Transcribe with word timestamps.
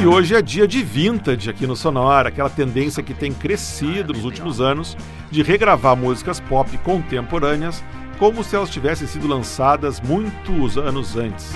E 0.00 0.06
hoje 0.06 0.34
é 0.34 0.40
dia 0.40 0.66
de 0.66 0.82
vintage 0.82 1.50
aqui 1.50 1.66
no 1.66 1.76
Sonora, 1.76 2.30
aquela 2.30 2.48
tendência 2.48 3.02
que 3.02 3.12
tem 3.12 3.34
crescido 3.34 4.14
nos 4.14 4.24
últimos 4.24 4.58
anos 4.58 4.96
de 5.30 5.42
regravar 5.42 5.94
músicas 5.94 6.40
pop 6.40 6.74
contemporâneas 6.78 7.84
como 8.18 8.42
se 8.42 8.56
elas 8.56 8.70
tivessem 8.70 9.06
sido 9.06 9.28
lançadas 9.28 10.00
muitos 10.00 10.78
anos 10.78 11.18
antes. 11.18 11.52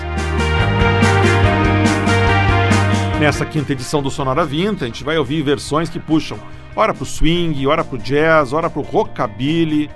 Nessa 3.18 3.46
quinta 3.46 3.72
edição 3.72 4.02
do 4.02 4.10
Sonora 4.10 4.44
Vinta, 4.44 4.84
a 4.84 4.88
gente 4.88 5.04
vai 5.04 5.16
ouvir 5.16 5.40
versões 5.40 5.88
que 5.88 5.98
puxam 5.98 6.38
ora 6.76 6.92
pro 6.92 7.06
swing, 7.06 7.66
ora 7.66 7.82
pro 7.82 7.96
jazz, 7.96 8.52
ora 8.52 8.68
pro 8.68 8.82
rockabilly, 8.82 9.88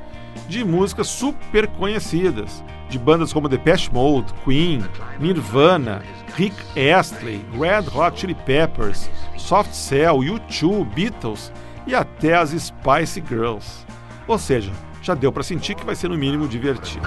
de 0.49 0.65
músicas 0.65 1.09
super 1.09 1.67
conhecidas, 1.67 2.65
de 2.89 2.99
bandas 2.99 3.33
como 3.33 3.49
Depeche 3.49 3.93
Mode, 3.93 4.33
Queen, 4.45 4.85
Nirvana, 5.19 6.03
Rick 6.35 6.57
Astley, 6.93 7.45
Red 7.53 7.89
Hot 7.95 8.19
Chili 8.19 8.35
Peppers, 8.35 9.11
Soft 9.37 9.73
Cell, 9.73 10.19
U2, 10.19 10.85
Beatles 10.95 11.53
e 11.87 11.95
até 11.95 12.35
as 12.35 12.51
Spice 12.51 13.23
Girls. 13.29 13.87
Ou 14.27 14.39
seja, 14.39 14.71
já 15.03 15.15
deu 15.15 15.33
para 15.33 15.43
sentir 15.43 15.75
que 15.75 15.85
vai 15.85 15.95
ser 15.95 16.09
no 16.09 16.19
mínimo 16.19 16.47
divertido. 16.47 17.07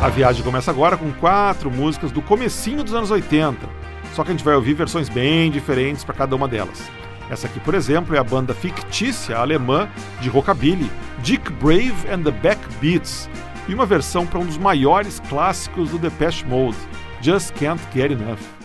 A 0.00 0.08
viagem 0.08 0.42
começa 0.42 0.70
agora 0.70 0.96
com 0.96 1.12
quatro 1.12 1.70
músicas 1.70 2.10
do 2.10 2.22
comecinho 2.22 2.82
dos 2.82 2.94
anos 2.94 3.10
80, 3.10 3.68
só 4.14 4.24
que 4.24 4.30
a 4.30 4.32
gente 4.32 4.44
vai 4.44 4.54
ouvir 4.54 4.74
versões 4.74 5.08
bem 5.08 5.50
diferentes 5.50 6.04
para 6.04 6.14
cada 6.14 6.34
uma 6.34 6.48
delas. 6.48 6.88
Essa 7.30 7.46
aqui, 7.46 7.60
por 7.60 7.74
exemplo, 7.74 8.14
é 8.14 8.18
a 8.18 8.24
banda 8.24 8.54
fictícia 8.54 9.36
alemã 9.36 9.88
de 10.20 10.28
rockabilly, 10.28 10.90
Dick 11.22 11.52
Brave 11.52 11.94
and 12.10 12.22
the 12.22 12.30
Backbeats, 12.30 13.28
e 13.68 13.74
uma 13.74 13.84
versão 13.84 14.26
para 14.26 14.38
um 14.38 14.46
dos 14.46 14.56
maiores 14.56 15.20
clássicos 15.28 15.90
do 15.90 15.98
Depeche 15.98 16.44
Mode, 16.46 16.78
Just 17.20 17.52
Can't 17.52 17.82
Get 17.94 18.12
Enough. 18.12 18.57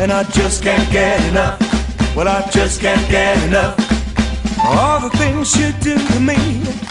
And 0.00 0.12
I 0.12 0.22
just 0.30 0.62
can't 0.62 0.90
get 0.92 1.20
enough. 1.28 1.58
Well, 2.14 2.28
I 2.28 2.48
just 2.50 2.80
can't 2.80 3.10
get 3.10 3.42
enough. 3.44 3.76
All 4.60 5.00
the 5.00 5.10
things 5.16 5.56
you 5.56 5.72
do 5.80 5.96
to 5.96 6.20
me, 6.20 6.36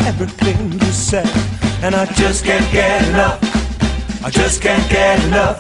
everything 0.05 0.73
you 0.73 0.91
say, 0.91 1.25
and 1.83 1.95
I 1.95 2.05
just 2.13 2.43
can't 2.43 2.69
get 2.71 3.08
enough. 3.08 3.39
I 4.23 4.30
just 4.30 4.61
can't 4.61 4.89
get 4.89 5.23
enough. 5.25 5.59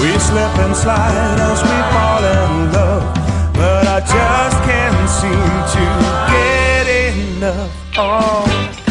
We 0.00 0.10
slip 0.18 0.58
and 0.58 0.76
slide 0.76 1.38
as 1.50 1.62
we 1.62 1.78
fall 1.94 2.24
in 2.24 2.72
love, 2.72 3.54
but 3.54 3.86
I 3.86 4.00
just 4.00 4.58
can't 4.68 5.08
seem 5.08 5.52
to 5.74 5.84
get 6.32 6.86
enough. 7.14 7.70
Oh. 7.96 8.85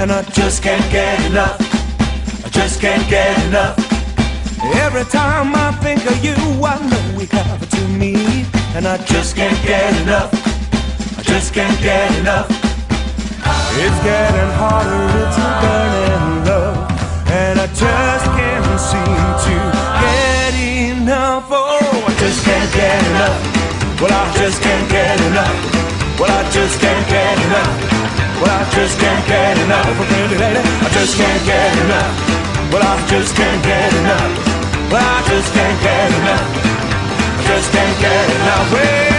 And 0.00 0.12
I 0.12 0.22
just 0.32 0.62
can't 0.62 0.92
get 0.92 1.20
enough. 1.30 1.58
I 2.44 2.48
just 2.50 2.80
can't 2.80 3.06
get 3.10 3.36
enough. 3.46 3.76
Every 4.76 5.04
time 5.04 5.54
I 5.54 5.72
think 5.82 6.06
of 6.06 6.24
you, 6.24 6.34
I 6.64 6.78
know 6.88 7.18
we 7.18 7.26
have 7.26 7.68
to 7.68 7.80
meet, 7.88 8.46
and 8.74 8.86
I 8.86 8.96
just 9.04 9.34
can't 9.36 9.60
get 9.66 9.94
enough. 10.02 10.32
I 11.18 11.22
just 11.22 11.52
can't 11.52 11.78
get 11.82 12.10
enough. 12.18 12.48
It's 13.84 14.00
getting 14.06 14.52
harder 14.56 15.24
to 15.36 15.44
burn 15.60 15.92
in 16.14 16.44
love, 16.46 17.30
and 17.30 17.60
I 17.60 17.66
just 17.66 18.26
can't 18.38 18.80
seem 18.80 19.26
to 19.44 19.56
get 20.02 20.54
enough. 20.94 21.48
Oh, 21.50 22.04
I 22.06 22.14
just 22.20 22.44
can't 22.44 22.72
get 22.72 23.02
enough. 23.10 24.00
Well, 24.00 24.12
I 24.12 24.32
just 24.36 24.62
can't 24.62 24.88
get 24.90 25.20
enough. 25.26 26.20
Well, 26.20 26.30
I 26.30 26.50
just 26.50 26.80
can't 26.80 27.08
get 27.08 27.38
enough. 27.46 27.97
Well, 28.40 28.54
I 28.54 28.62
just 28.70 28.98
can't 29.00 29.26
get 29.26 29.58
enough 29.58 29.88
of 29.88 30.06
pretty 30.06 30.38
lady. 30.38 30.62
I 30.62 30.88
just 30.94 31.16
can't 31.18 31.42
get 31.44 31.72
enough. 31.84 32.14
Well, 32.72 32.82
I 32.82 32.94
just 33.10 33.34
can't 33.34 33.62
get 33.64 33.92
enough. 33.98 34.32
Well, 34.92 35.02
I 35.02 35.20
just 35.26 35.52
can't 35.52 35.78
get 35.82 36.08
enough. 36.22 36.46
I 37.34 37.42
just 37.50 37.72
can't 37.72 37.98
get 37.98 38.26
enough. 38.38 38.72
Well, 38.72 39.17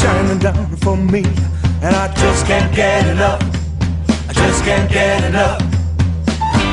shining 0.00 0.38
down 0.38 0.76
for 0.76 0.96
me, 0.96 1.22
and 1.84 1.94
I 1.94 2.08
just 2.14 2.46
can't 2.46 2.74
get 2.74 3.06
enough. 3.06 3.42
I 4.30 4.32
just 4.32 4.64
can't 4.64 4.90
get 4.90 5.24
enough. 5.24 5.60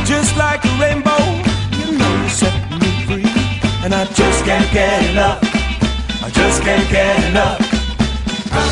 Just 0.05 0.37
like 0.37 0.63
a 0.63 0.73
rainbow, 0.79 1.19
you 1.79 1.97
know 1.99 2.13
you 2.23 2.29
set 2.29 2.55
me 2.79 2.89
free, 3.05 3.27
and 3.83 3.93
I 3.93 4.05
just 4.15 4.45
can't 4.45 4.71
get 4.71 5.03
enough. 5.11 5.43
I 6.23 6.29
just 6.29 6.61
can't 6.63 6.87
get 6.89 7.19
enough. 7.29 7.59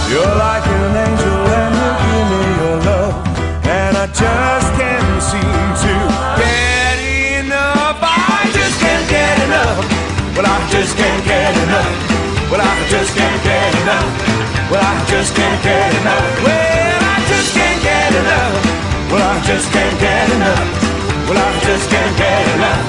You're 0.10 0.36
like 0.48 0.66
an 0.66 0.96
angel, 1.04 1.40
and 1.60 1.76
you 1.82 1.92
give 2.08 2.28
me 2.32 2.42
your 2.60 2.78
love, 2.88 3.16
and 3.68 3.98
I 3.98 4.08
just 4.08 4.70
can't 4.80 5.22
seem 5.30 5.68
to 5.84 5.94
get 6.40 6.98
enough. 7.44 8.00
I 8.02 8.50
just 8.56 8.80
can't 8.80 9.06
get 9.10 9.36
enough. 9.48 9.84
Well, 10.36 10.48
I 10.48 10.58
just 10.72 10.96
can't 10.96 11.24
get 11.26 11.54
enough. 11.66 11.92
Well, 12.50 12.62
I 12.62 12.88
just 12.88 13.12
can't 13.18 13.44
get 13.44 13.76
enough. 13.84 14.25
Well, 14.72 14.81
I 14.81 15.06
just 15.06 15.36
can't 15.36 15.62
get 15.62 15.94
enough. 16.02 16.26
Well, 16.42 16.98
I 17.14 17.18
just 17.30 17.53
can't 17.53 17.81
get 17.86 18.12
enough. 18.18 18.53
Well, 19.14 19.22
I 19.22 19.38
just 19.46 19.72
can't 19.72 20.00
get 20.02 20.26
enough. 20.34 20.68
Well, 21.30 21.38
I 21.38 21.52
just 21.62 21.86
can't 21.90 22.18
get 22.18 22.44
enough. 22.58 22.84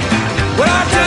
Well, 0.56 0.72
I 0.72 0.82
just 0.88 1.05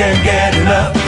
can't 0.00 0.24
get 0.24 0.54
enough. 0.56 0.99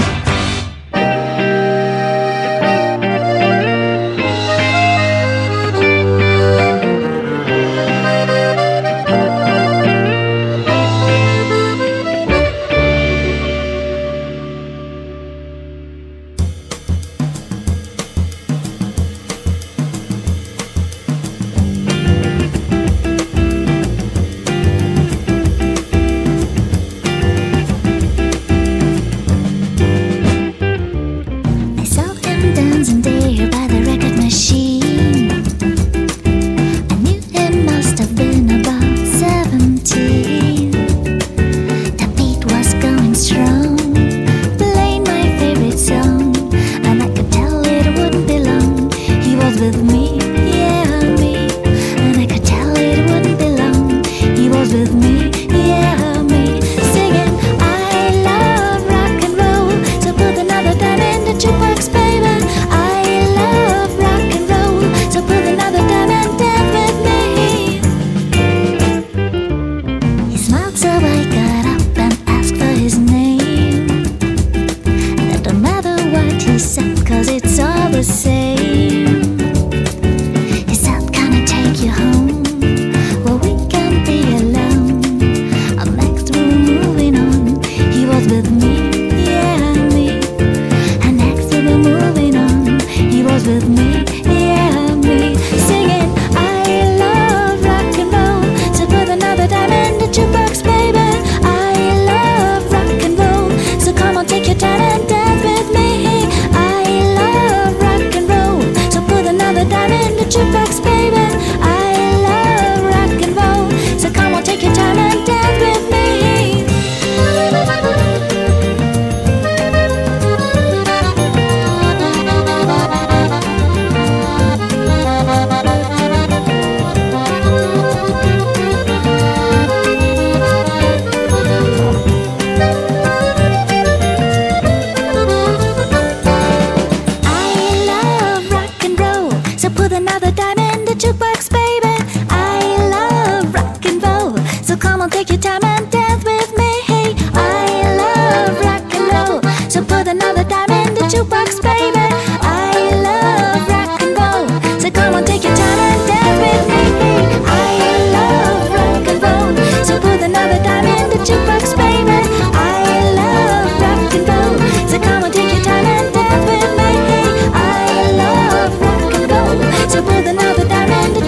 that 61.32 61.44
you 61.44 61.52
baby. 61.88 62.21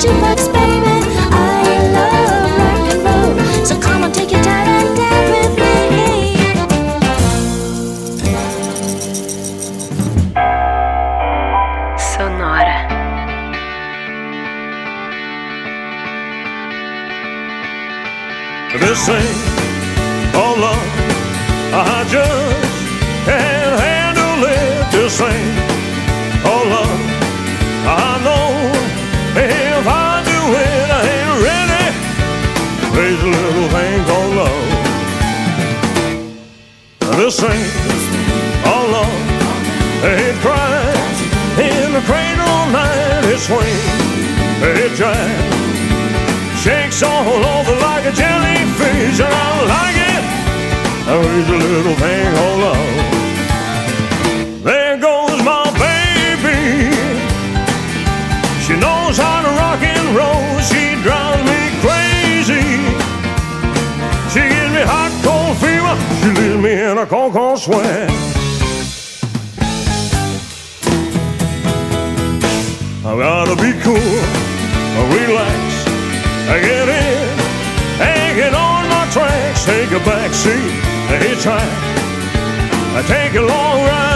jukebox, 0.01 0.49
baby. 0.49 0.94
Here's 51.35 51.49
a 51.49 51.53
little 51.53 51.97
thing 51.97 52.35
called 52.37 52.61
love. 52.61 52.95
There 54.63 54.97
goes 54.99 55.43
my 55.43 55.65
baby. 55.83 56.95
She 58.63 58.77
knows 58.79 59.17
how 59.19 59.43
to 59.43 59.49
rock 59.59 59.83
and 59.83 60.15
roll. 60.15 60.61
She 60.61 60.95
drives 61.03 61.43
me 61.43 61.59
crazy. 61.83 62.63
She 64.31 64.47
gives 64.47 64.73
me 64.77 64.83
hot, 64.87 65.11
cold 65.25 65.59
fever. 65.59 65.97
She 66.23 66.29
leaves 66.41 66.63
me 66.63 66.73
in 66.73 66.99
a 66.99 67.05
cold, 67.05 67.33
cold 67.33 67.59
sweat. 67.59 68.14
try. 81.45 81.61
I 82.97 83.03
take 83.07 83.35
a 83.35 83.43
long 83.43 83.85
ride. 83.85 84.14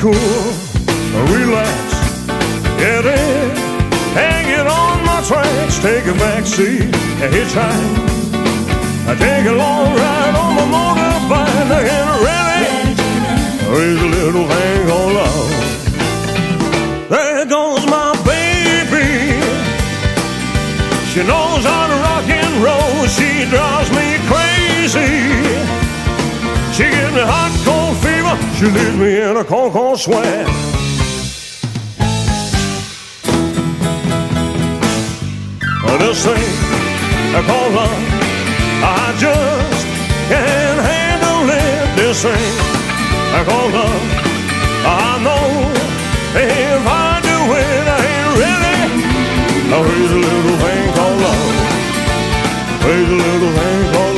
cool, 0.00 0.12
relax, 1.28 1.92
get 2.80 3.04
in, 3.04 3.50
hang 4.16 4.48
it 4.48 4.66
on 4.66 5.04
my 5.04 5.20
tracks, 5.28 5.78
take 5.78 6.06
a 6.06 6.14
back 6.14 6.46
seat, 6.46 6.88
and 7.20 7.30
hitchhike. 7.34 8.10
I 9.06 9.14
take 9.14 9.44
a 9.44 9.52
long 9.52 9.94
ride 9.94 10.34
on 10.42 10.54
my 10.56 10.64
motorbike, 10.72 11.68
looking 11.68 12.08
ready. 12.24 12.80
Raise 13.76 14.00
a 14.00 14.10
little 14.18 14.46
thing 14.48 14.90
on 14.90 15.14
love. 15.20 15.50
There 17.10 17.44
goes 17.44 17.84
my 17.84 18.16
baby. 18.24 19.36
She 21.12 21.20
knows 21.28 21.62
how 21.70 21.84
to 21.92 21.96
rock 22.06 22.26
and 22.40 22.54
roll. 22.64 23.06
She 23.06 23.44
drives 23.52 23.90
me 23.92 24.16
crazy. 24.32 25.12
She 26.72 26.84
gets 26.88 27.12
me 27.12 27.20
hot 27.20 27.59
she 28.60 28.66
leaves 28.66 28.96
me 28.98 29.18
in 29.18 29.38
a 29.38 29.42
con-con 29.42 29.96
sweat. 29.96 30.46
This 35.98 36.24
thing 36.26 36.34
I 37.38 37.40
call 37.46 37.70
love, 37.70 38.00
I 38.84 39.16
just 39.16 39.86
can't 40.28 40.80
handle 40.92 41.48
it. 41.48 41.96
This 41.96 42.20
thing 42.20 42.52
I 43.32 43.44
call 43.48 43.68
love, 43.70 44.02
I 44.84 45.16
know 45.24 45.46
if 46.36 46.82
I 46.84 47.20
do 47.30 47.38
it, 47.64 47.84
I 47.88 47.98
ain't 48.12 48.32
really. 48.42 48.80
Now 49.70 49.82
here's 49.88 50.12
a 50.12 50.20
little 50.28 50.56
thing 50.64 50.92
called 50.96 51.18
love. 51.22 51.48
Here's 52.82 53.08
a 53.08 53.12
little 53.14 53.52
thing 53.56 53.92
called. 53.94 54.09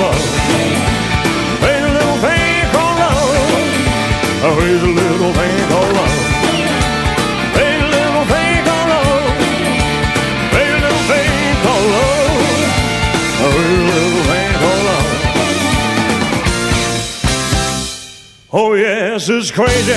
Crazy. 19.53 19.93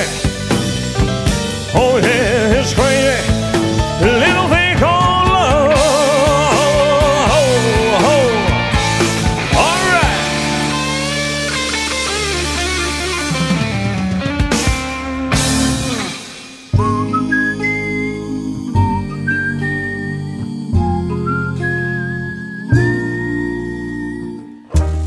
Oh, 1.74 1.98
yeah, 2.02 2.60
it's 2.60 2.74
crazy. 2.74 3.16
Little 4.04 4.48
thing 4.48 4.76
called 4.76 5.28
love. 5.28 5.72
Oh, 5.74 7.36
oh. 8.04 8.28
All 9.56 9.82
right. 9.92 10.12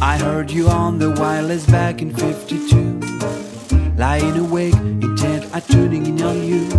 I 0.02 0.18
heard 0.18 0.50
you 0.52 0.68
on 0.70 0.98
the 0.98 1.12
wireless 1.12 1.66
back 1.68 2.02
in 2.02 2.12
52. 2.16 2.89
Lying 4.00 4.38
awake, 4.38 4.76
intent 5.04 5.54
on 5.54 5.62
tuning 5.64 6.06
in 6.06 6.22
on 6.22 6.42
you. 6.42 6.70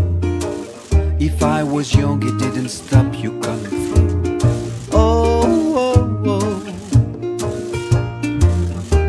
If 1.19 1.43
I 1.43 1.63
was 1.63 1.95
young, 1.95 2.23
it 2.27 2.39
didn't 2.39 2.71
stop 2.71 3.15
you 3.23 3.39
coming 3.41 3.69
through. 3.69 4.39
Oh, 4.91 5.45
oh, 5.85 6.23
oh. 6.25 6.61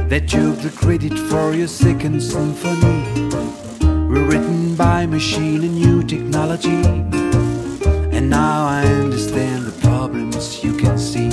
That 0.09 0.27
took 0.27 0.57
the 0.59 0.71
credit 0.75 1.17
for 1.17 1.53
your 1.53 1.69
second 1.69 2.19
symphony. 2.21 3.29
Rewritten 3.79 4.75
by 4.75 5.05
machine 5.05 5.63
and 5.63 5.75
new 5.75 6.03
technology. 6.03 6.83
And 8.11 8.29
now 8.29 8.67
I 8.67 8.83
understand 8.87 9.67
the 9.67 9.71
problems 9.87 10.61
you 10.61 10.75
can 10.75 10.97
see. 10.97 11.29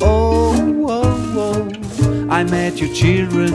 Oh, 0.00 0.54
oh, 0.86 1.34
oh. 1.36 1.68
I 2.30 2.44
met 2.44 2.80
your 2.80 2.94
children. 2.94 3.52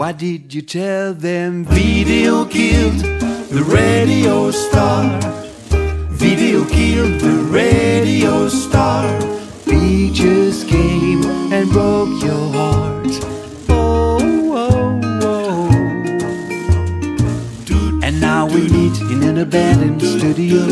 Why 0.00 0.12
did 0.12 0.54
you 0.54 0.62
tell 0.62 1.12
them 1.12 1.66
video 1.66 2.46
killed 2.46 3.00
the 3.50 3.62
radio 3.62 4.50
star? 4.50 5.20
Video 6.08 6.64
killed 6.64 7.20
the 7.20 7.36
radio 7.50 8.48
star. 8.48 9.04
Pictures 9.66 10.64
came 10.64 11.22
and 11.52 11.70
broke 11.70 12.22
your 12.22 12.48
heart. 12.50 13.12
Oh, 13.68 14.18
oh, 14.56 15.00
oh. 15.20 15.68
And 18.02 18.18
now 18.22 18.46
we 18.46 18.70
meet 18.70 18.98
in 19.12 19.22
an 19.22 19.36
abandoned 19.36 20.00
studio. 20.00 20.64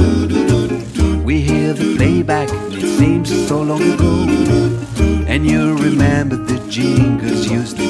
We 1.22 1.42
hear 1.42 1.74
the 1.74 1.96
playback, 1.98 2.48
it 2.72 2.96
seems 2.96 3.28
so 3.46 3.60
long 3.60 3.82
ago. 3.82 4.24
And 5.28 5.46
you 5.46 5.76
remember 5.76 6.36
the 6.36 6.58
jingles 6.70 7.46
used 7.50 7.76
to 7.76 7.87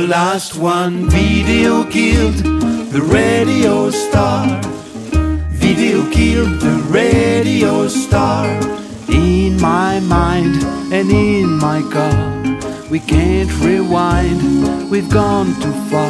the 0.00 0.06
last 0.06 0.56
one. 0.56 1.10
Video 1.10 1.84
killed 1.84 2.38
the 2.94 3.02
radio 3.02 3.90
star. 3.90 4.46
Video 5.50 6.10
killed 6.10 6.58
the 6.60 6.76
radio 6.88 7.86
star. 7.86 8.46
In 9.08 9.60
my 9.60 10.00
mind 10.00 10.62
and 10.90 11.10
in 11.10 11.58
my 11.58 11.82
car, 11.92 12.20
we 12.90 12.98
can't 12.98 13.52
rewind. 13.60 14.90
We've 14.90 15.10
gone 15.10 15.48
too 15.60 15.76
far. 15.90 16.09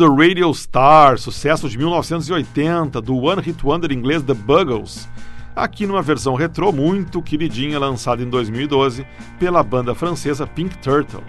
The 0.00 0.06
Radio 0.06 0.50
Star, 0.54 1.18
sucesso 1.18 1.68
de 1.68 1.76
1980 1.76 3.02
do 3.02 3.18
One 3.18 3.42
Hit 3.42 3.62
Wonder 3.62 3.92
inglês 3.92 4.22
The 4.22 4.32
Buggles, 4.32 5.06
aqui 5.54 5.86
numa 5.86 6.00
versão 6.00 6.34
retrô 6.34 6.72
muito 6.72 7.20
queridinha 7.20 7.78
lançada 7.78 8.22
em 8.22 8.30
2012 8.30 9.06
pela 9.38 9.62
banda 9.62 9.94
francesa 9.94 10.46
Pink 10.46 10.78
Turtle. 10.78 11.22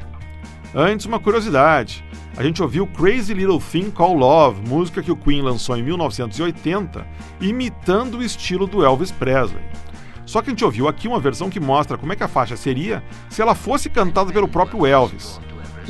Antes, 0.74 1.06
uma 1.06 1.20
curiosidade: 1.20 2.02
a 2.38 2.44
gente 2.44 2.64
ouviu 2.64 2.88
Crazy 2.88 3.34
Little 3.34 3.60
Thing 3.60 3.92
Called 3.92 4.22
Love, 4.22 4.62
música 4.66 5.04
que 5.04 5.12
o 5.12 5.18
Queen 5.18 5.42
lançou 5.42 5.76
em 5.76 5.84
1980, 5.84 7.06
imitando 7.42 8.20
o 8.20 8.24
estilo 8.24 8.66
do 8.66 8.86
Elvis 8.86 9.12
Presley. 9.12 9.66
Só 10.26 10.42
que 10.42 10.50
a 10.50 10.52
gente 10.52 10.64
ouviu 10.64 10.88
aqui 10.88 11.10
uma 11.10 11.20
versão 11.20 11.50
que 11.50 11.60
mostra 11.60 11.98
como 11.98 12.14
é 12.14 12.16
que 12.16 12.24
a 12.24 12.30
faixa 12.30 12.56
seria 12.56 13.04
se 13.30 13.42
ela 13.42 13.54
fosse 13.54 13.90
cantada 13.90 14.32
pelo 14.32 14.48
próprio 14.48 14.86
Elvis. 14.86 15.42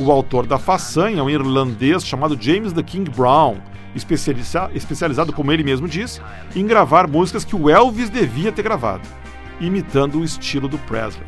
O 0.04 0.12
autor 0.12 0.48
da 0.48 0.58
façanha 0.58 1.20
é 1.20 1.22
um 1.22 1.30
irlandês 1.30 2.04
chamado 2.04 2.36
James 2.40 2.74
the 2.74 2.82
King 2.82 3.08
Brown, 3.12 3.58
especializa 3.94 4.72
especializado, 4.74 5.32
como 5.32 5.52
ele 5.52 5.64
mesmo 5.64 5.88
diz, 5.88 6.20
em 6.56 6.66
gravar 6.66 7.08
músicas 7.08 7.46
que 7.46 7.56
o 7.56 7.70
Elvis 7.70 8.10
devia 8.10 8.52
ter 8.52 8.64
gravado, 8.64 9.08
imitando 9.60 10.18
o 10.18 10.24
estilo 10.24 10.68
do 10.68 10.80
Presley. 10.80 11.28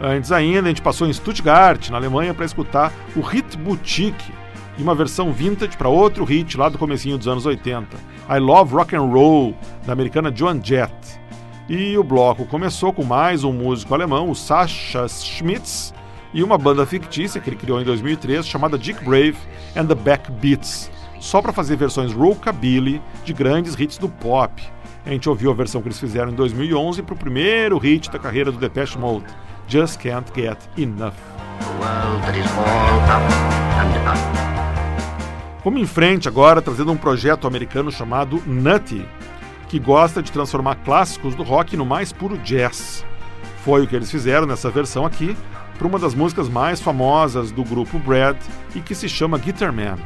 Antes 0.00 0.32
ainda, 0.32 0.60
a 0.60 0.68
gente 0.68 0.80
passou 0.80 1.06
em 1.06 1.12
Stuttgart, 1.12 1.90
na 1.90 1.98
Alemanha, 1.98 2.32
para 2.32 2.46
escutar 2.46 2.90
o 3.14 3.20
Hit 3.20 3.58
Boutique 3.58 4.32
e 4.78 4.82
uma 4.82 4.94
versão 4.94 5.30
vintage 5.30 5.76
para 5.76 5.90
outro 5.90 6.24
hit 6.24 6.56
lá 6.56 6.70
do 6.70 6.78
comecinho 6.78 7.18
dos 7.18 7.28
anos 7.28 7.44
80, 7.44 7.94
I 8.26 8.38
Love 8.38 8.74
Rock 8.74 8.96
and 8.96 9.02
Roll, 9.02 9.54
da 9.84 9.92
americana 9.92 10.32
Joan 10.34 10.64
Jett. 10.64 10.94
E 11.68 11.98
o 11.98 12.02
bloco 12.02 12.46
começou 12.46 12.90
com 12.90 13.04
mais 13.04 13.44
um 13.44 13.52
músico 13.52 13.92
alemão, 13.92 14.30
o 14.30 14.34
Sascha 14.34 15.06
Schmitz, 15.08 15.92
e 16.32 16.42
uma 16.42 16.56
banda 16.56 16.86
fictícia 16.86 17.40
que 17.40 17.50
ele 17.50 17.56
criou 17.56 17.80
em 17.80 17.84
2003 17.84 18.46
chamada 18.46 18.78
Dick 18.78 19.04
Brave 19.04 19.36
and 19.76 19.86
the 19.86 19.94
Backbeats, 19.94 20.90
só 21.20 21.40
para 21.40 21.52
fazer 21.52 21.76
versões 21.76 22.12
rockabilly 22.12 23.00
de 23.24 23.32
grandes 23.32 23.78
hits 23.78 23.98
do 23.98 24.08
pop. 24.08 24.62
A 25.04 25.10
gente 25.10 25.28
ouviu 25.28 25.50
a 25.50 25.54
versão 25.54 25.82
que 25.82 25.88
eles 25.88 25.98
fizeram 25.98 26.30
em 26.30 26.34
2011 26.34 27.02
para 27.02 27.14
o 27.14 27.18
primeiro 27.18 27.76
hit 27.78 28.10
da 28.10 28.18
carreira 28.18 28.52
do 28.52 28.58
Depeche 28.58 28.96
Mode, 28.98 29.26
Just 29.66 30.00
Can't 30.00 30.30
Get 30.34 30.58
Enough. 30.76 31.12
Vamos 35.64 35.80
em 35.80 35.86
frente 35.86 36.28
agora, 36.28 36.60
trazendo 36.60 36.90
um 36.90 36.96
projeto 36.96 37.46
americano 37.46 37.90
chamado 37.90 38.42
Nutty, 38.46 39.06
que 39.68 39.78
gosta 39.78 40.22
de 40.22 40.32
transformar 40.32 40.76
clássicos 40.76 41.34
do 41.34 41.42
rock 41.42 41.76
no 41.76 41.86
mais 41.86 42.12
puro 42.12 42.36
jazz. 42.38 43.04
Foi 43.64 43.84
o 43.84 43.86
que 43.86 43.94
eles 43.94 44.10
fizeram 44.10 44.46
nessa 44.46 44.70
versão 44.70 45.06
aqui, 45.06 45.36
para 45.78 45.86
uma 45.86 45.98
das 45.98 46.14
músicas 46.14 46.48
mais 46.48 46.80
famosas 46.80 47.50
do 47.50 47.64
grupo 47.64 47.98
Brad 47.98 48.36
e 48.74 48.80
que 48.80 48.94
se 48.94 49.08
chama 49.08 49.38
Guitar 49.38 49.72
Man. 49.72 49.96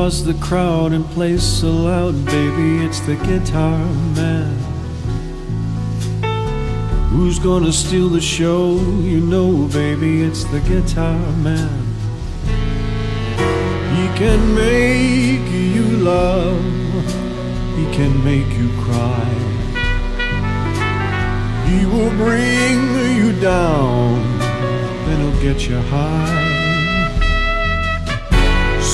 Draws 0.00 0.24
the 0.24 0.34
crowd 0.42 0.92
and 0.92 1.04
plays 1.10 1.42
so 1.42 1.70
loud, 1.70 2.24
baby, 2.24 2.82
it's 2.86 3.00
the 3.00 3.16
guitar 3.16 3.84
man. 4.16 4.56
Who's 7.10 7.38
gonna 7.38 7.70
steal 7.70 8.08
the 8.08 8.20
show? 8.20 8.76
You 9.12 9.20
know, 9.20 9.68
baby, 9.68 10.22
it's 10.22 10.44
the 10.44 10.60
guitar 10.60 11.20
man. 11.48 11.84
He 13.94 14.06
can 14.20 14.40
make 14.54 15.46
you 15.74 15.84
love, 15.98 16.64
he 17.76 17.84
can 17.94 18.24
make 18.24 18.50
you 18.60 18.70
cry. 18.84 19.28
He 21.68 21.84
will 21.84 22.14
bring 22.24 22.78
you 23.18 23.38
down, 23.38 24.38
then 25.04 25.20
he'll 25.20 25.42
get 25.42 25.68
you 25.68 25.76
high. 25.76 26.49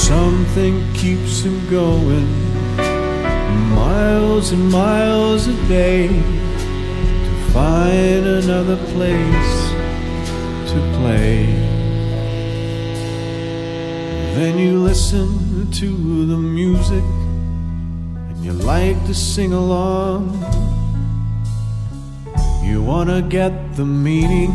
Something 0.06 0.92
keeps 0.94 1.42
him 1.42 1.68
going 1.68 2.28
miles 3.74 4.52
and 4.52 4.70
miles 4.70 5.48
a 5.48 5.54
day 5.66 6.06
to 6.06 7.32
find 7.52 8.24
another 8.24 8.76
place 8.94 9.58
to 10.70 10.78
play. 10.98 11.46
Then 14.36 14.56
you 14.58 14.78
listen 14.78 15.72
to 15.72 16.26
the 16.26 16.36
music 16.36 17.02
and 18.28 18.44
you 18.44 18.52
like 18.52 19.04
to 19.06 19.14
sing 19.14 19.52
along. 19.52 20.30
You 22.62 22.80
wanna 22.80 23.22
get 23.22 23.74
the 23.74 23.84
meaning 23.84 24.54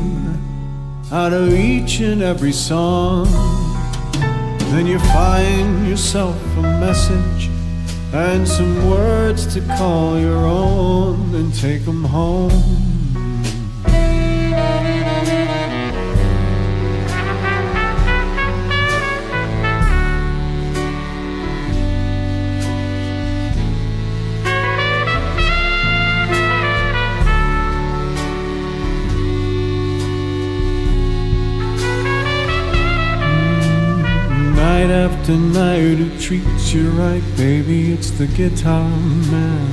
out 1.11 1.33
of 1.33 1.53
each 1.53 1.99
and 1.99 2.21
every 2.21 2.53
song. 2.53 3.70
Then 4.71 4.87
you 4.87 4.99
find 4.99 5.85
yourself 5.85 6.37
a 6.57 6.61
message 6.61 7.49
and 8.13 8.47
some 8.47 8.89
words 8.89 9.45
to 9.53 9.59
call 9.77 10.17
your 10.17 10.45
own 10.45 11.35
and 11.35 11.53
take 11.53 11.83
them 11.83 12.05
home. 12.05 12.80
After 35.31 35.43
night, 35.43 35.97
who 35.97 36.19
treats 36.19 36.73
you 36.73 36.89
right, 36.89 37.23
baby? 37.37 37.93
It's 37.93 38.11
the 38.11 38.27
guitar 38.27 38.89
man. 39.31 39.65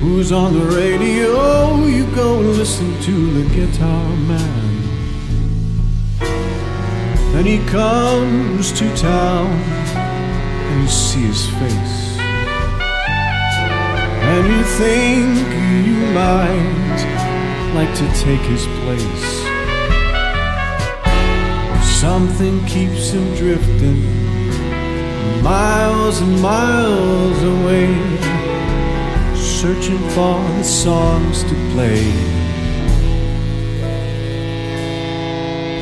Who's 0.00 0.30
on 0.30 0.52
the 0.52 0.66
radio? 0.76 1.86
You 1.86 2.04
go 2.14 2.40
and 2.40 2.48
listen 2.48 3.00
to 3.00 3.42
the 3.42 3.54
guitar 3.54 4.04
man. 4.28 4.82
And 7.34 7.46
he 7.46 7.64
comes 7.70 8.72
to 8.72 8.94
town, 8.94 9.52
and 9.96 10.82
you 10.82 10.88
see 10.88 11.22
his 11.22 11.46
face. 11.46 12.18
And 14.20 14.46
you 14.52 14.64
think 14.76 15.48
you 15.86 15.96
might 16.12 17.72
like 17.74 17.94
to 17.96 18.06
take 18.22 18.42
his 18.42 18.66
place. 18.82 19.47
Something 22.18 22.66
keeps 22.66 23.10
him 23.10 23.32
drifting 23.36 24.02
miles 25.40 26.20
and 26.20 26.42
miles 26.42 27.40
away, 27.44 27.94
searching 29.36 30.00
for 30.16 30.42
the 30.56 30.64
songs 30.64 31.44
to 31.44 31.54
play. 31.70 32.02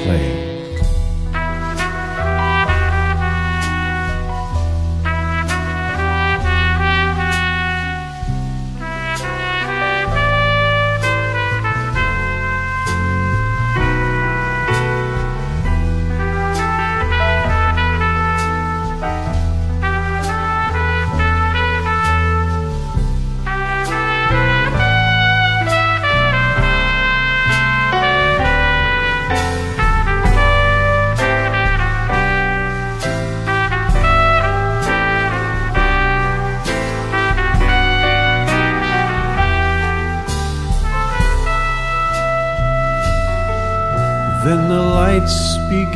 Play. 0.04 0.45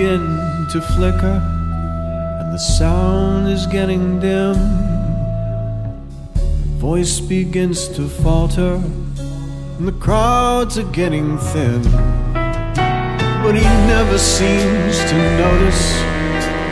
Begin 0.00 0.66
to 0.70 0.80
flicker, 0.80 1.42
and 2.40 2.54
the 2.54 2.58
sound 2.58 3.46
is 3.46 3.66
getting 3.66 4.18
dim. 4.18 4.54
The 6.32 6.76
voice 6.78 7.20
begins 7.20 7.86
to 7.96 8.08
falter, 8.08 8.80
and 9.76 9.86
the 9.86 9.98
crowds 10.00 10.78
are 10.78 10.90
getting 10.92 11.36
thin. 11.36 11.82
But 13.42 13.54
he 13.56 13.68
never 13.94 14.16
seems 14.16 14.96
to 15.10 15.16
notice. 15.36 15.84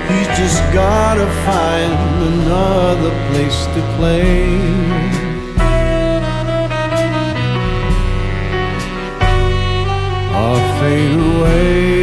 He's 0.08 0.28
just 0.40 0.62
gotta 0.72 1.26
find 1.44 1.92
another 2.32 3.12
place 3.30 3.66
to 3.74 3.80
play. 3.98 4.88
fade 10.80 11.18
away. 11.18 11.97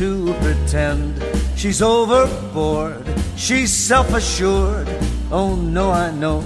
To 0.00 0.32
pretend. 0.40 1.22
She's 1.56 1.82
overboard, 1.82 3.04
she's 3.36 3.70
self 3.70 4.10
assured. 4.14 4.88
Oh 5.30 5.54
no, 5.56 5.90
I 5.90 6.10
know 6.10 6.42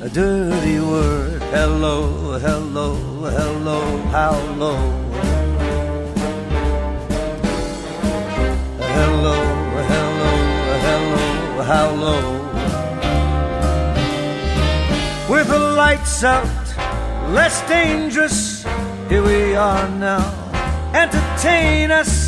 a 0.00 0.08
dirty 0.08 0.80
word. 0.80 1.42
Hello, 1.52 2.38
hello, 2.38 2.94
hello, 3.36 3.80
how 4.08 4.32
low? 4.56 4.80
Hello, 8.96 9.36
hello, 9.92 10.32
hello, 10.86 11.62
how 11.70 11.90
low? 11.90 12.24
With 15.28 15.48
the 15.48 15.58
lights 15.58 16.24
out, 16.24 16.66
less 17.34 17.60
dangerous. 17.68 18.64
Here 19.10 19.22
we 19.22 19.54
are 19.56 19.88
now. 19.90 20.24
Entertain 20.94 21.90
us. 21.90 22.27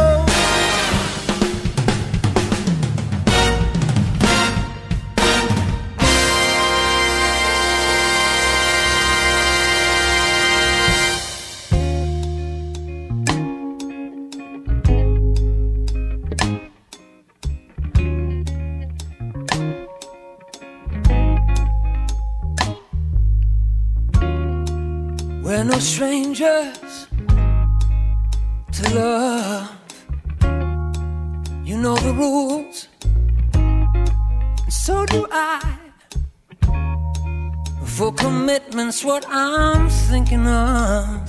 Commitment's 38.51 39.01
what 39.05 39.25
I'm 39.29 39.89
thinking 39.89 40.45
of. 40.45 41.21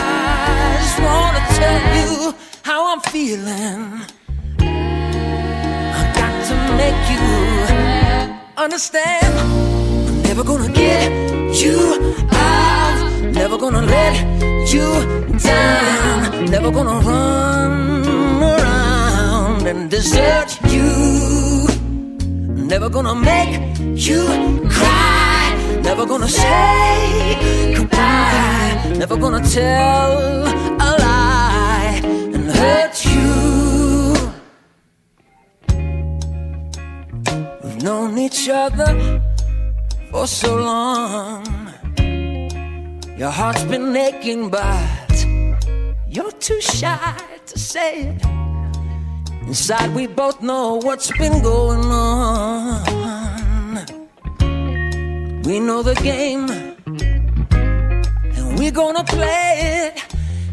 just 0.81 0.99
wanna 1.07 1.43
tell 1.59 1.83
you 1.99 2.33
how 2.63 2.91
I'm 2.91 3.01
feeling. 3.11 4.01
I 5.99 6.03
got 6.19 6.33
to 6.49 6.55
make 6.81 7.01
you 7.13 7.25
understand. 8.57 9.33
I'm 10.07 10.23
never 10.23 10.43
gonna 10.43 10.73
get 10.73 11.11
you 11.63 11.77
out. 12.31 12.56
Never 13.37 13.57
gonna 13.57 13.81
let 13.81 14.15
you 14.73 14.87
down. 15.37 16.45
Never 16.45 16.71
gonna 16.71 16.99
run 17.07 18.03
around 18.41 19.67
and 19.67 19.89
desert 19.89 20.59
you. 20.73 21.67
Never 22.73 22.89
gonna 22.89 23.15
make 23.15 23.53
you 24.07 24.23
cry. 24.69 25.79
Never 25.81 26.05
gonna 26.05 26.27
say 26.27 27.73
goodbye. 27.75 28.93
Never 28.97 29.15
gonna 29.17 29.43
tell 29.47 30.47
a 30.87 30.91
lie 31.05 32.01
and 32.03 32.51
hurt 32.51 33.05
you. 33.05 33.27
We've 37.63 37.83
known 37.83 38.17
each 38.17 38.49
other 38.49 39.21
for 40.11 40.27
so 40.27 40.55
long. 40.57 41.66
Your 43.17 43.31
heart's 43.31 43.63
been 43.63 43.95
aching, 43.95 44.49
but 44.51 45.25
you're 46.07 46.31
too 46.33 46.61
shy 46.61 47.17
to 47.47 47.57
say 47.57 48.09
it. 48.09 48.23
Inside, 49.47 49.95
we 49.95 50.05
both 50.05 50.39
know 50.43 50.75
what's 50.83 51.11
been 51.17 51.41
going 51.41 51.83
on. 51.85 52.83
We 55.43 55.59
know 55.59 55.81
the 55.81 55.95
game, 55.95 56.47
and 58.37 58.59
we're 58.59 58.69
gonna 58.69 59.03
play 59.03 59.87
it. 59.87 59.99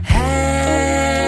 And 0.09 1.19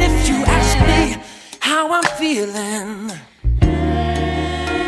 if 0.00 0.28
you 0.28 0.44
ask 0.58 0.78
me 0.90 1.22
how 1.60 1.92
I'm 1.92 2.02
feeling, 2.18 3.12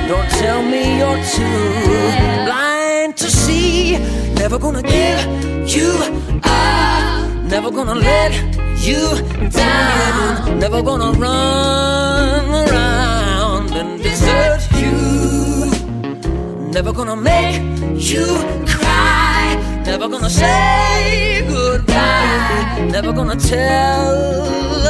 don't 0.08 0.30
tell 0.30 0.62
me 0.62 0.98
you're 0.98 1.22
too 1.36 2.46
blind 2.46 3.14
to 3.18 3.30
see. 3.30 3.98
Never 4.40 4.58
gonna 4.58 4.82
give 4.82 5.20
you 5.74 5.90
up, 6.44 7.30
never 7.54 7.70
gonna 7.70 7.94
let 7.94 8.32
you 8.86 9.02
down, 9.50 10.58
never 10.58 10.80
gonna 10.80 11.10
run 11.12 12.68
around 12.68 13.70
and 13.72 14.02
desert 14.02 14.62
you. 14.80 14.96
Never 16.72 16.92
gonna 16.92 17.16
make 17.16 17.60
you 18.10 18.26
cry. 18.66 19.82
Never 19.84 20.08
gonna 20.08 20.30
say 20.30 21.44
goodbye. 21.46 22.88
Never 22.90 23.12
gonna 23.12 23.36
tell 23.36 24.06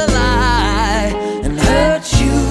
a 0.03 0.05
lie 0.17 1.11
and 1.43 1.59
hurt 1.59 2.05
you. 2.21 2.48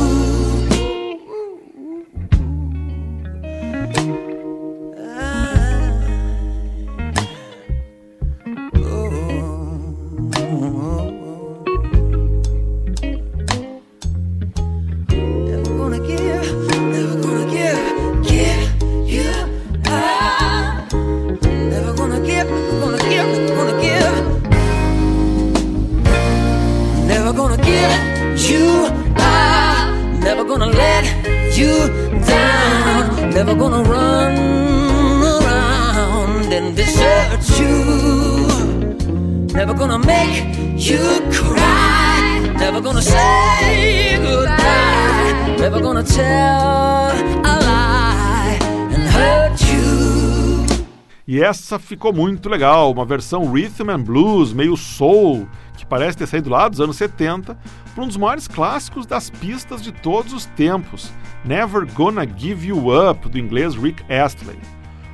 Essa 51.48 51.78
ficou 51.78 52.12
muito 52.12 52.48
legal, 52.48 52.92
uma 52.92 53.06
versão 53.06 53.50
rhythm 53.50 53.90
and 53.90 54.02
blues, 54.02 54.52
meio 54.52 54.76
soul, 54.76 55.48
que 55.76 55.86
parece 55.86 56.18
ter 56.18 56.26
saído 56.26 56.50
lá 56.50 56.68
dos 56.68 56.80
anos 56.80 56.96
70, 56.96 57.56
para 57.94 58.04
um 58.04 58.06
dos 58.06 58.18
maiores 58.18 58.46
clássicos 58.46 59.06
das 59.06 59.30
pistas 59.30 59.82
de 59.82 59.90
todos 59.90 60.34
os 60.34 60.44
tempos, 60.44 61.10
Never 61.44 61.90
Gonna 61.94 62.26
Give 62.26 62.68
You 62.68 63.10
Up, 63.10 63.28
do 63.28 63.38
inglês 63.38 63.74
Rick 63.74 64.04
Astley. 64.12 64.58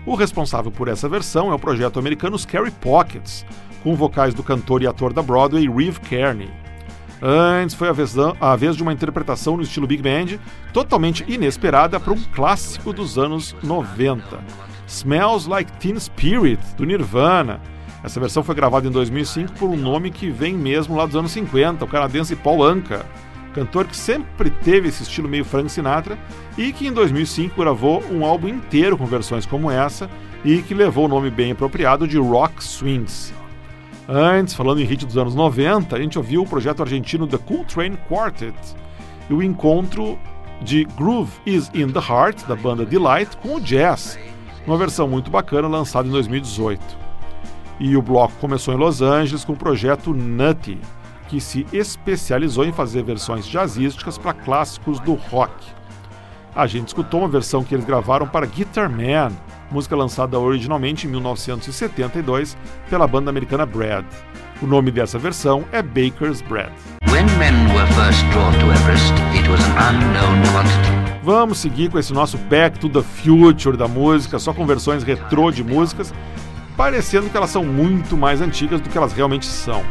O 0.05 0.17
responsável 0.17 0.73
por 0.73 0.89
essa 0.89 1.09
versão 1.09 1.53
é 1.53 1.55
o 1.55 1.59
projeto 1.59 2.01
americano 2.01 2.39
Scary 2.39 2.73
Pockets, 2.73 3.47
com 3.83 3.95
vocais 3.95 4.35
do 4.35 4.43
cantor 4.43 4.83
e 4.83 4.89
ator 4.89 5.13
da 5.13 5.23
Broadway 5.23 5.69
Reeve 5.69 6.01
Kearney. 6.01 6.51
Antes 7.23 7.77
foi 7.77 7.89
a 7.89 7.93
vez, 7.93 8.15
a 8.19 8.57
vez 8.57 8.77
de 8.77 8.83
uma 8.83 8.93
interpretação 8.93 9.57
no 9.57 9.63
estilo 9.63 9.87
Big 9.87 10.03
Band, 10.03 10.39
totalmente 10.73 11.25
inesperada 11.29 12.01
para 12.01 12.13
um 12.13 12.21
clássico 12.35 12.93
dos 12.93 13.17
anos 13.19 13.55
90. 13.63 14.74
Smells 14.87 15.49
Like 15.49 15.73
Teen 15.75 15.99
Spirit, 15.99 16.61
do 16.77 16.85
Nirvana. 16.85 17.61
Essa 18.03 18.21
versão 18.21 18.43
foi 18.43 18.55
gravada 18.55 18.87
em 18.87 18.91
2005 18.91 19.53
por 19.55 19.71
um 19.71 19.77
nome 19.77 20.11
que 20.11 20.31
vem 20.31 20.55
mesmo 20.55 20.97
lá 20.97 21.07
dos 21.07 21.17
anos 21.17 21.33
50, 21.33 21.85
o 21.85 21.89
canadense 21.89 22.37
Paul 22.37 22.63
Anka, 22.63 23.07
cantor 23.55 23.87
que 23.87 23.97
sempre 23.97 24.51
teve 24.51 24.89
esse 24.89 25.05
estilo 25.05 25.29
meio 25.29 25.45
Frank 25.45 25.71
Sinatra 25.71 26.19
e 26.59 26.73
que 26.73 26.87
em 26.87 26.93
2005 26.93 27.59
gravou 27.59 28.05
um 28.11 28.25
álbum 28.25 28.49
inteiro 28.49 28.99
com 28.99 29.07
versões 29.07 29.47
como 29.47 29.71
essa 29.71 30.11
e 30.45 30.61
que 30.61 30.75
levou 30.75 31.07
o 31.07 31.09
nome 31.09 31.31
bem 31.31 31.53
apropriado 31.53 32.07
de 32.07 32.19
Rock 32.19 32.63
Swings. 32.63 33.33
Antes, 34.07 34.53
falando 34.53 34.83
em 34.83 34.85
hit 34.85 35.07
dos 35.07 35.17
anos 35.17 35.35
90, 35.35 35.97
a 35.97 35.99
gente 35.99 36.19
ouviu 36.19 36.43
o 36.43 36.47
projeto 36.47 36.83
argentino 36.83 37.27
The 37.27 37.39
Cool 37.39 37.65
Train 37.65 37.97
Quartet 38.09 38.55
e 39.31 39.33
o 39.33 39.43
encontro 39.43 40.19
de 40.61 40.85
Groove 40.85 41.33
Is 41.47 41.71
in 41.73 41.89
the 41.89 42.01
Heart, 42.01 42.47
da 42.47 42.55
banda 42.55 42.85
Delight, 42.85 43.35
com 43.39 43.57
o 43.57 43.61
jazz, 43.61 44.19
uma 44.67 44.77
versão 44.77 45.07
muito 45.09 45.31
bacana 45.31 45.69
lançada 45.69 46.09
em 46.09 46.11
2018. 46.11 46.83
E 47.81 47.97
o 47.97 48.03
bloco 48.03 48.35
começou 48.41 48.73
em 48.73 48.77
Los 48.77 49.03
Angeles 49.03 49.45
com 49.45 49.53
o 49.53 49.57
projeto 49.57 50.15
Nutty, 50.15 50.79
que 51.29 51.41
se 51.41 51.67
especializou 51.73 52.65
em 52.65 52.73
fazer 52.73 53.03
versões 53.03 53.47
jazzísticas 53.47 54.17
para 54.17 54.33
clássicos 54.33 55.01
do 55.01 55.15
rock. 55.15 55.53
A 56.55 56.67
gente 56.67 56.89
escutou 56.89 57.21
uma 57.21 57.29
versão 57.29 57.65
que 57.65 57.75
eles 57.75 57.85
gravaram 57.85 58.29
para 58.29 58.47
Guitar 58.47 58.89
Man, 58.89 59.33
música 59.71 59.97
lançada 59.97 60.39
originalmente 60.39 61.07
em 61.07 61.11
1972 61.11 62.57
pela 62.89 63.09
banda 63.09 63.31
americana 63.31 63.67
Brad. 63.67 64.05
O 64.63 64.67
nome 64.67 64.93
dessa 64.93 65.19
versão 65.19 65.65
é 65.73 65.83
Baker's 65.83 66.41
Bread. 66.41 66.71
When 67.11 67.27
men 67.39 67.75
were 67.75 67.87
first 67.95 68.25
drawn 68.31 68.53
to 68.53 68.73
Everest, 68.73 69.13
it 69.35 69.49
was 69.49 69.61
an 69.65 69.97
unknown 69.97 70.43
quantity. 70.53 70.94
Vamos 71.25 71.57
seguir 71.57 71.91
com 71.91 71.99
esse 71.99 72.13
nosso 72.13 72.37
Back 72.37 72.79
to 72.79 72.87
the 72.87 73.01
Future 73.01 73.79
da 73.79 73.89
música, 73.89 74.39
só 74.39 74.53
com 74.53 74.67
versões 74.67 75.03
retrô 75.03 75.51
de 75.51 75.65
músicas, 75.65 76.13
parecendo 76.77 77.31
que 77.31 77.37
elas 77.37 77.49
são 77.49 77.65
muito 77.65 78.15
mais 78.15 78.43
antigas 78.43 78.79
do 78.79 78.91
que 78.91 78.99
elas 78.99 79.15
realmente 79.15 79.47
são. 79.47 79.83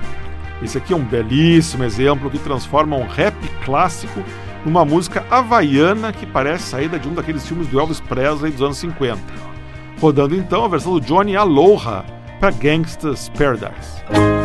Esse 0.61 0.77
aqui 0.77 0.93
é 0.93 0.95
um 0.95 1.03
belíssimo 1.03 1.83
exemplo 1.83 2.29
que 2.29 2.37
transforma 2.37 2.95
um 2.95 3.07
rap 3.07 3.35
clássico 3.65 4.23
numa 4.63 4.85
música 4.85 5.25
havaiana 5.27 6.13
que 6.13 6.27
parece 6.27 6.65
saída 6.65 6.99
de 6.99 7.07
um 7.07 7.15
daqueles 7.15 7.47
filmes 7.47 7.67
do 7.67 7.79
Elvis 7.79 7.99
Presley 7.99 8.51
dos 8.51 8.61
anos 8.61 8.77
50. 8.77 9.19
Rodando 9.99 10.35
então 10.35 10.63
a 10.63 10.67
versão 10.67 10.93
do 10.93 11.01
Johnny 11.01 11.35
Aloha 11.35 12.05
para 12.39 12.51
Gangsta's 12.51 13.29
Paradise. 13.29 14.42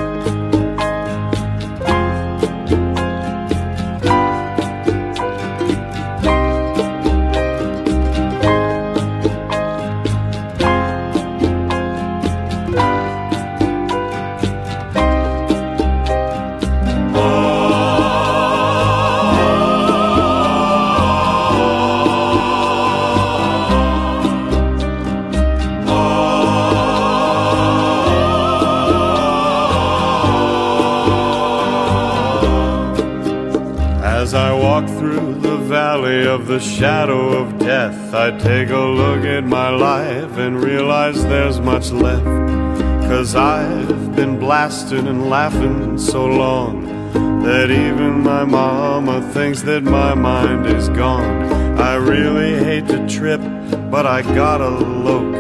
Take 38.39 38.71
a 38.71 38.79
look 38.79 39.25
at 39.25 39.45
my 39.45 39.71
life 39.71 40.37
and 40.37 40.63
realize 40.63 41.23
there's 41.25 41.61
much 41.61 41.91
left. 41.91 42.25
Cause 43.09 43.35
I've 43.35 44.15
been 44.15 44.39
blasting 44.39 45.07
and 45.07 45.29
laughing 45.29 45.99
so 45.99 46.27
long 46.27 46.99
that 47.43 47.71
even 47.71 48.23
my 48.23 48.45
mama 48.45 49.23
thinks 49.33 49.63
that 49.63 49.83
my 49.83 50.15
mind 50.15 50.67
is 50.67 50.89
gone. 50.91 51.43
I 51.79 51.95
really 51.95 52.63
hate 52.63 52.89
to 52.89 53.09
trip, 53.09 53.41
but 53.91 54.07
I 54.07 54.23
gotta 54.23 54.69
look. 54.69 55.35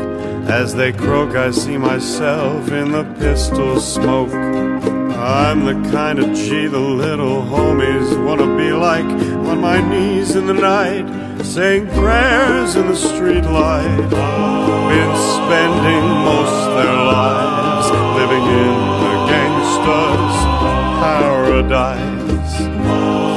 As 0.48 0.74
they 0.74 0.92
croak, 0.92 1.36
I 1.36 1.50
see 1.50 1.76
myself 1.76 2.70
in 2.70 2.92
the 2.92 3.04
pistol 3.18 3.78
smoke. 3.80 4.32
I'm 4.32 5.64
the 5.64 5.90
kind 5.90 6.18
of 6.18 6.34
G 6.34 6.68
the 6.68 6.78
little 6.78 7.42
homies 7.42 8.24
wanna 8.24 8.56
be 8.56 8.72
like 8.72 9.04
on 9.04 9.60
my 9.60 9.80
knees 9.90 10.36
in 10.36 10.46
the 10.46 10.54
night, 10.54 11.04
saying 11.48 11.86
prayers 11.88 12.76
in 12.76 12.86
the 12.88 12.94
street 12.94 13.44
light. 13.44 14.10
Been 14.90 15.14
spending 15.32 16.04
most 16.28 16.58
their 16.76 16.98
lives 17.08 17.88
living 18.20 18.44
in 18.44 18.76
the 19.02 19.14
gangsters' 19.32 20.38
paradise. 21.00 22.52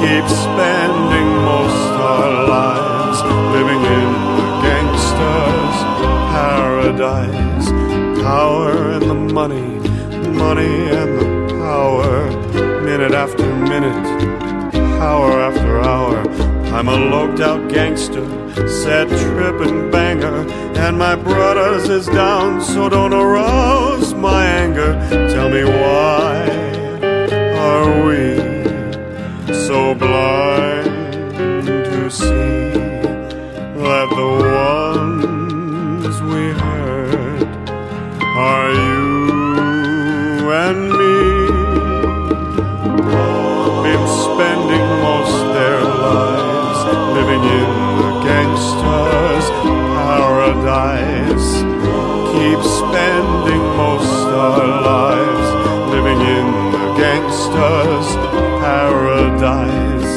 Keep 0.02 0.26
spending 0.28 1.28
most 1.48 1.92
our 2.12 2.48
lives 2.48 3.18
living 3.56 3.80
in 3.80 4.08
the 4.36 4.48
gangsters' 4.66 5.80
paradise. 6.36 7.66
Power 8.22 8.90
and 8.92 9.02
the 9.08 9.14
money, 9.14 9.68
money 10.36 10.90
and 11.00 11.18
the 11.18 11.54
power, 11.64 12.30
minute 12.82 13.12
after 13.12 13.46
minute, 13.56 14.06
hour 15.00 15.40
after 15.40 15.80
hour. 15.80 16.51
I'm 16.74 16.88
a 16.88 16.96
loped 16.96 17.40
out 17.40 17.70
gangster, 17.70 18.26
set 18.66 19.06
tripping 19.08 19.90
banger, 19.90 20.48
and 20.78 20.98
my 20.98 21.14
brothers 21.14 21.88
is 21.90 22.06
down, 22.06 22.62
so 22.62 22.88
don't 22.88 23.12
arouse 23.12 24.14
my 24.14 24.46
anger. 24.46 24.94
Tell 25.34 25.50
me 25.50 25.64
why 25.64 26.48
are 27.58 28.06
we 28.06 28.36
so 29.52 29.94
blind 29.94 31.66
to 31.66 32.10
see 32.10 32.72
that 33.76 34.08
the 34.16 34.26
ones 34.40 34.91
Keep 52.52 52.64
spending 52.64 53.64
most 53.80 54.12
our 54.28 54.66
lives 54.84 55.48
living 55.88 56.20
in 56.20 56.46
the 56.70 56.86
gangster's 57.00 58.08
paradise. 58.60 60.12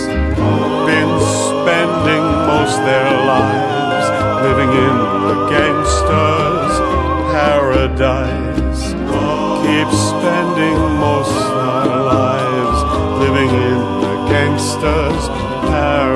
Been 0.83 1.13
spending 1.47 2.25
most 2.51 2.75
their 2.83 3.09
lives 3.23 4.07
living 4.43 4.67
in 4.67 4.95
the 5.27 5.47
gangster's 5.47 6.75
paradise. 7.31 8.83
Keep 9.63 9.89
spending 9.95 10.77
most 10.99 11.31
our 11.31 11.87
lives 12.03 12.79
living 13.17 13.49
in 13.49 13.79
the 14.01 14.15
gangster's 14.27 15.29
paradise. 15.71 16.14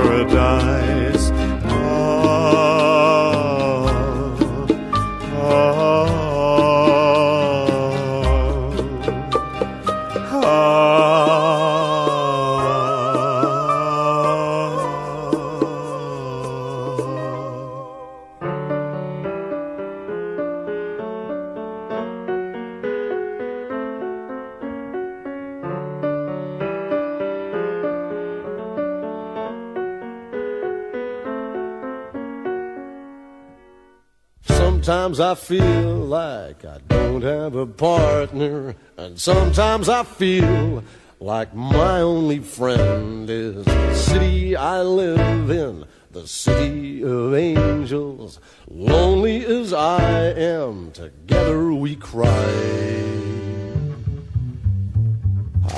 Sometimes 34.70 35.20
I 35.20 35.34
feel 35.34 35.96
like 35.96 36.64
I 36.64 36.78
don't 36.90 37.24
have 37.24 37.56
a 37.56 37.66
partner, 37.66 38.76
and 38.98 39.20
sometimes 39.20 39.90
I 39.90 40.04
feel 40.04 40.84
like 41.20 41.56
my 41.56 42.02
only 42.02 42.38
friend 42.38 43.28
is 43.28 43.66
the 43.66 43.96
city 43.96 44.56
I 44.56 44.84
live 44.84 45.50
in, 45.50 45.86
the 46.12 46.28
city 46.28 47.04
of 47.04 47.34
angels. 47.34 48.40
Lonely 48.70 49.44
as 49.44 49.74
I 49.74 50.04
am, 50.38 50.92
together 50.92 51.74
we 51.74 51.96
cry. 51.96 52.30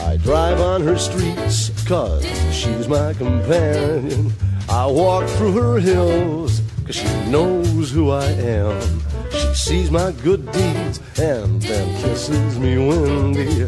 I 0.05 0.17
drive 0.17 0.59
on 0.59 0.81
her 0.81 0.97
streets, 0.97 1.69
cause 1.87 2.25
she's 2.53 2.89
my 2.89 3.13
companion. 3.13 4.33
I 4.69 4.85
walk 4.85 5.29
through 5.29 5.53
her 5.53 5.79
hills, 5.79 6.60
cause 6.85 6.95
she 6.95 7.07
knows 7.29 7.91
who 7.91 8.11
I 8.11 8.25
am. 8.25 9.01
She 9.31 9.53
sees 9.53 9.91
my 9.91 10.11
good 10.23 10.51
deeds 10.51 10.99
and 11.19 11.61
then 11.61 12.01
kisses 12.01 12.59
me 12.59 12.77
windy. 12.77 13.67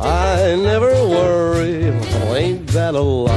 I 0.00 0.56
never 0.56 0.92
worry, 1.08 1.90
well, 1.90 2.34
ain't 2.36 2.66
that 2.68 2.94
a 2.94 3.00
lie? 3.00 3.30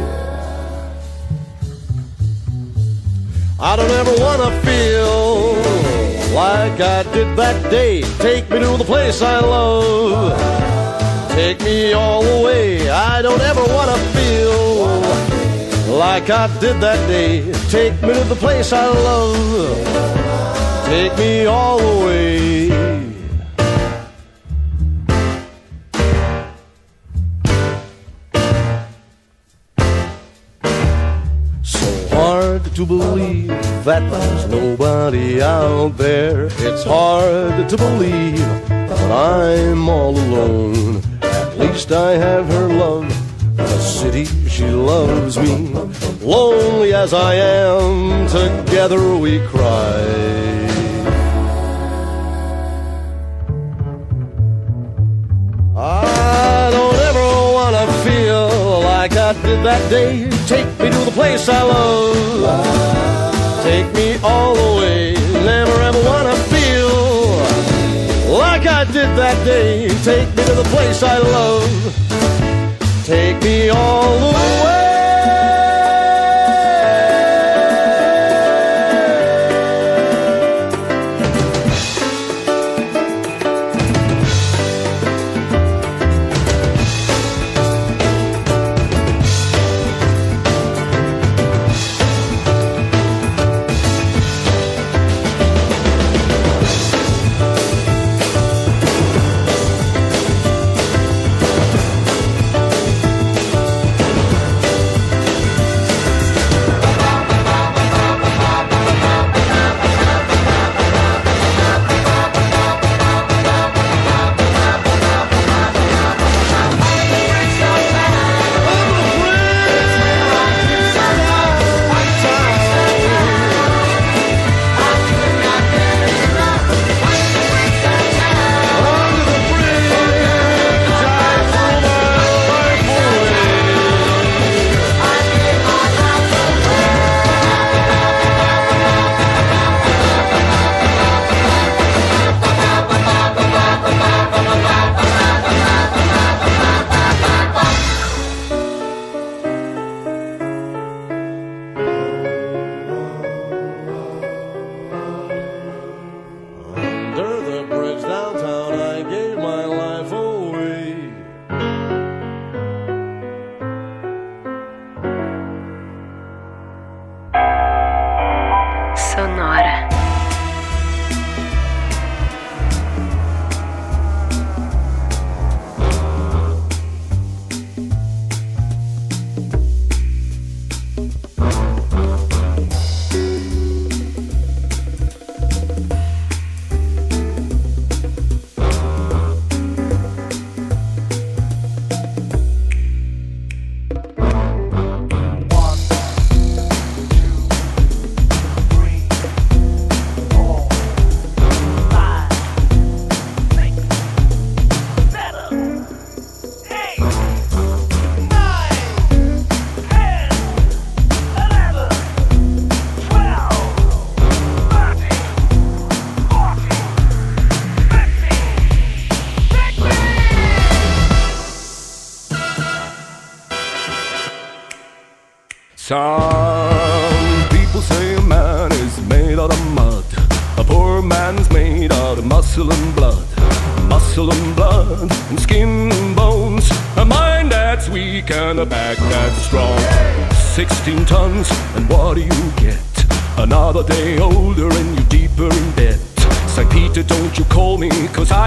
Yeah. 0.00 0.40
I 3.60 3.76
don't 3.76 3.90
ever 3.90 4.14
wanna 4.20 4.50
feel 4.60 5.54
like 6.34 6.80
I 6.80 7.02
did 7.14 7.36
that 7.36 7.70
day. 7.70 8.02
Take 8.18 8.50
me 8.50 8.58
to 8.58 8.76
the 8.76 8.84
place 8.84 9.22
I 9.22 9.40
love. 9.40 10.38
Take 11.30 11.60
me 11.62 11.92
all 11.92 12.22
the 12.22 12.44
way. 12.44 12.90
I 12.90 13.22
don't 13.22 13.40
ever 13.40 13.64
wanna 13.64 13.98
feel 14.14 14.41
like 16.02 16.30
I 16.30 16.48
did 16.58 16.76
that 16.80 17.00
day. 17.06 17.52
Take 17.70 17.94
me 18.02 18.12
to 18.12 18.24
the 18.24 18.40
place 18.44 18.72
I 18.72 18.86
love. 19.08 19.76
Take 20.92 21.14
me 21.16 21.46
all 21.46 21.78
the 21.78 21.96
way. 22.06 22.42
So 31.62 31.88
hard 32.16 32.64
to 32.78 32.84
believe 32.84 33.48
that 33.88 34.02
there's 34.12 34.44
nobody 34.48 35.40
out 35.40 35.96
there. 35.96 36.46
It's 36.68 36.84
hard 36.84 37.68
to 37.72 37.76
believe 37.76 38.48
that 38.90 39.10
I'm 39.10 39.88
all 39.88 40.16
alone. 40.26 41.00
At 41.22 41.56
least 41.58 41.92
I 41.92 42.10
have 42.26 42.46
her 42.56 42.68
love. 42.84 43.06
The 43.56 43.78
city, 43.78 44.24
she 44.62 44.70
loves 44.70 45.38
me. 45.38 45.54
Lonely 46.22 46.94
as 46.94 47.12
I 47.12 47.34
am, 47.34 48.26
together 48.28 49.16
we 49.16 49.40
cry. 49.46 50.02
I 55.76 56.70
don't 56.76 56.98
ever 57.08 57.28
wanna 57.56 57.86
feel 58.06 58.80
like 58.92 59.12
I 59.16 59.32
did 59.46 59.60
that 59.68 59.82
day. 59.90 60.30
Take 60.46 60.70
me 60.80 60.90
to 60.90 61.00
the 61.08 61.14
place 61.20 61.48
I 61.48 61.62
love. 61.62 62.14
Take 63.64 63.88
me 63.94 64.08
all 64.22 64.54
the 64.54 64.70
way. 64.80 65.14
Never 65.52 65.76
ever 65.88 66.02
wanna 66.10 66.36
feel 66.54 66.94
like 68.40 68.64
I 68.66 68.84
did 68.84 69.10
that 69.22 69.38
day. 69.44 69.88
Take 70.04 70.28
me 70.36 70.42
to 70.44 70.54
the 70.62 70.68
place 70.74 71.02
I 71.02 71.18
love. 71.18 72.11
Take 73.04 73.42
me 73.42 73.68
all 73.68 74.18
the 74.20 74.26
way. 74.26 74.71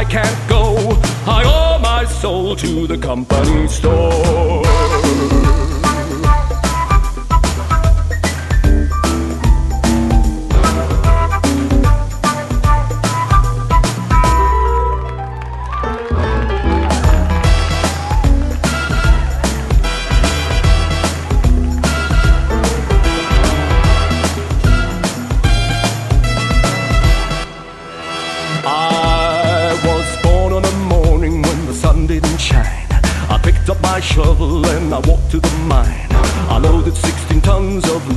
I 0.05 0.07
can't 0.07 0.47
go. 0.47 0.75
I 1.25 1.41
owe 1.45 1.79
my 1.79 2.05
soul 2.05 2.55
to 2.57 2.85
the 2.85 2.95
company 2.95 3.67
store. 3.67 3.94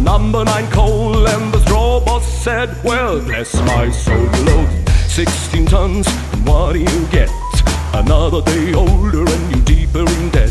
Number 0.02 0.44
9 0.44 0.70
coal, 0.70 1.26
and 1.26 1.52
the 1.52 1.60
straw 1.60 2.00
boss 2.00 2.26
said, 2.26 2.76
Well, 2.84 3.20
bless 3.20 3.54
my 3.62 3.90
soul, 3.90 4.16
loaded 4.44 4.88
16 5.08 5.66
tons, 5.66 6.06
and 6.32 6.46
what 6.46 6.74
do 6.74 6.80
you 6.80 7.06
get? 7.08 7.30
Another 7.92 8.42
day 8.42 8.74
older 8.74 9.24
and 9.28 9.56
you 9.56 9.62
deeper 9.62 10.00
in 10.00 10.30
debt. 10.30 10.50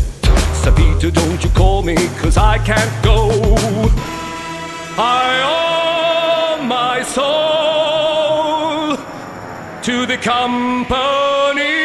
St. 0.62 0.76
Peter, 0.76 1.10
don't 1.10 1.42
you 1.42 1.50
call 1.50 1.82
me, 1.82 1.94
cause 2.18 2.36
I 2.36 2.58
can't 2.58 3.04
go. 3.04 3.30
I 4.98 6.58
owe 6.58 6.62
my 6.64 7.02
soul 7.02 8.96
to 9.82 10.06
the 10.06 10.18
company. 10.18 11.77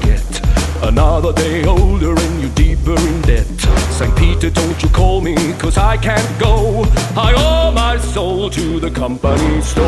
Get? 0.00 0.24
Another 0.82 1.32
day 1.32 1.64
older 1.64 2.14
and 2.14 2.40
you 2.40 2.48
deeper 2.50 2.96
in 2.96 3.22
debt. 3.22 3.46
St. 3.98 4.16
Peter, 4.16 4.50
don't 4.50 4.82
you 4.82 4.88
call 4.90 5.20
me, 5.20 5.34
cause 5.58 5.76
I 5.76 5.96
can't 5.96 6.40
go. 6.40 6.84
I 7.16 7.34
owe 7.36 7.72
my 7.72 7.98
soul 7.98 8.48
to 8.50 8.80
the 8.80 8.90
company 8.90 9.60
store. 9.60 9.84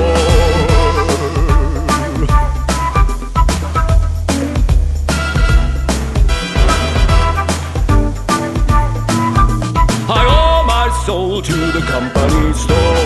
I 10.13 10.23
owe 10.27 10.67
my 10.67 11.05
soul 11.07 11.41
to 11.41 11.57
the 11.73 11.81
company 11.87 12.53
store. 12.55 13.00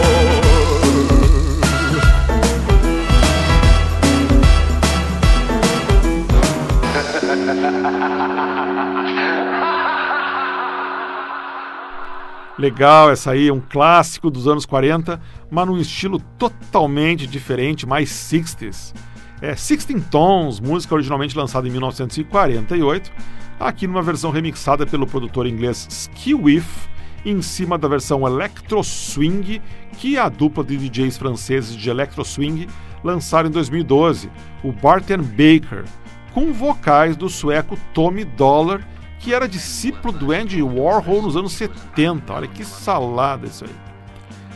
Legal, 12.64 13.10
essa 13.10 13.32
aí 13.32 13.48
é 13.48 13.52
um 13.52 13.60
clássico 13.60 14.30
dos 14.30 14.48
anos 14.48 14.64
40, 14.64 15.20
mas 15.50 15.66
num 15.66 15.76
estilo 15.76 16.18
totalmente 16.38 17.26
diferente, 17.26 17.86
mais 17.86 18.08
60s. 18.08 18.94
É 19.42 19.52
16 19.52 20.02
Tons, 20.10 20.60
música 20.60 20.94
originalmente 20.94 21.36
lançada 21.36 21.68
em 21.68 21.70
1948, 21.70 23.12
aqui 23.60 23.86
numa 23.86 24.00
versão 24.00 24.30
remixada 24.30 24.86
pelo 24.86 25.06
produtor 25.06 25.46
inglês 25.46 25.86
Skiwiff, 25.90 26.88
em 27.22 27.42
cima 27.42 27.76
da 27.76 27.86
versão 27.86 28.26
Electro 28.26 28.82
Swing 28.82 29.60
que 29.98 30.16
a 30.16 30.30
dupla 30.30 30.64
de 30.64 30.78
DJs 30.78 31.18
franceses 31.18 31.76
de 31.76 31.90
Electro 31.90 32.24
Swing 32.24 32.66
lançaram 33.04 33.50
em 33.50 33.52
2012, 33.52 34.30
o 34.62 34.72
Barton 34.72 35.18
Baker, 35.18 35.84
com 36.32 36.50
vocais 36.50 37.14
do 37.14 37.28
sueco 37.28 37.78
Tommy 37.92 38.24
Dollar, 38.24 38.80
que 39.24 39.32
era 39.32 39.48
discípulo 39.48 40.12
do 40.12 40.32
Andy 40.32 40.62
Warhol 40.62 41.22
nos 41.22 41.34
anos 41.34 41.54
70. 41.54 42.30
Olha 42.30 42.46
que 42.46 42.62
salada 42.62 43.46
isso 43.46 43.64
aí. 43.64 43.74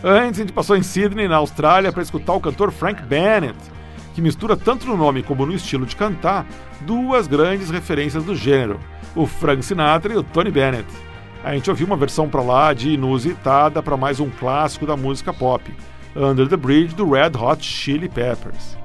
Antes, 0.04 0.38
a 0.38 0.42
gente 0.42 0.52
passou 0.52 0.76
em 0.76 0.82
Sydney, 0.82 1.26
na 1.26 1.36
Austrália, 1.36 1.90
para 1.90 2.02
escutar 2.02 2.34
o 2.34 2.40
cantor 2.40 2.70
Frank 2.70 3.02
Bennett, 3.02 3.58
que 4.14 4.20
mistura 4.20 4.56
tanto 4.56 4.86
no 4.86 4.96
nome 4.96 5.22
como 5.22 5.46
no 5.46 5.54
estilo 5.54 5.86
de 5.86 5.96
cantar 5.96 6.46
duas 6.82 7.26
grandes 7.26 7.70
referências 7.70 8.22
do 8.22 8.36
gênero, 8.36 8.78
o 9.16 9.26
Frank 9.26 9.64
Sinatra 9.64 10.12
e 10.12 10.16
o 10.18 10.22
Tony 10.22 10.50
Bennett. 10.50 10.86
A 11.42 11.54
gente 11.54 11.70
ouviu 11.70 11.86
uma 11.86 11.96
versão 11.96 12.28
para 12.28 12.42
lá 12.42 12.74
de 12.74 12.90
inusitada 12.90 13.82
para 13.82 13.96
mais 13.96 14.20
um 14.20 14.28
clássico 14.28 14.86
da 14.86 14.96
música 14.96 15.32
pop, 15.32 15.74
Under 16.14 16.46
the 16.46 16.56
Bridge 16.56 16.94
do 16.94 17.10
Red 17.10 17.32
Hot 17.40 17.64
Chili 17.64 18.08
Peppers. 18.08 18.77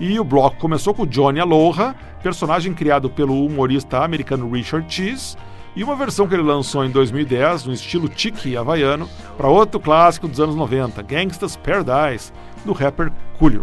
E 0.00 0.18
o 0.18 0.24
bloco 0.24 0.56
começou 0.56 0.94
com 0.94 1.04
Johnny 1.04 1.38
Aloha, 1.38 1.94
personagem 2.22 2.72
criado 2.72 3.10
pelo 3.10 3.44
humorista 3.44 4.02
americano 4.02 4.50
Richard 4.50 4.90
Cheese, 4.92 5.36
e 5.76 5.84
uma 5.84 5.94
versão 5.94 6.26
que 6.26 6.34
ele 6.34 6.42
lançou 6.42 6.82
em 6.86 6.90
2010, 6.90 7.66
no 7.66 7.72
estilo 7.74 8.08
tiki 8.08 8.56
havaiano, 8.56 9.06
para 9.36 9.46
outro 9.46 9.78
clássico 9.78 10.26
dos 10.26 10.40
anos 10.40 10.56
90, 10.56 11.02
Gangsta's 11.02 11.54
Paradise, 11.54 12.32
do 12.64 12.72
rapper 12.72 13.12
Coolio. 13.38 13.62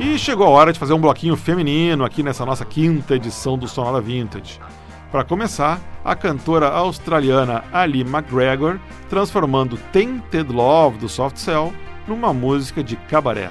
E 0.00 0.18
chegou 0.18 0.46
a 0.46 0.50
hora 0.50 0.72
de 0.72 0.78
fazer 0.78 0.94
um 0.94 1.00
bloquinho 1.00 1.36
feminino 1.36 2.06
aqui 2.06 2.22
nessa 2.22 2.46
nossa 2.46 2.64
quinta 2.64 3.14
edição 3.14 3.58
do 3.58 3.68
Sonora 3.68 4.00
Vintage. 4.00 4.58
Para 5.12 5.24
começar, 5.24 5.78
a 6.02 6.16
cantora 6.16 6.68
australiana 6.68 7.62
Ali 7.70 8.00
McGregor 8.00 8.80
transformando 9.10 9.76
Tainted 9.92 10.50
Love 10.50 10.96
do 10.96 11.08
Soft 11.08 11.36
Cell 11.36 11.70
numa 12.08 12.32
música 12.32 12.82
de 12.82 12.96
cabaré. 12.96 13.50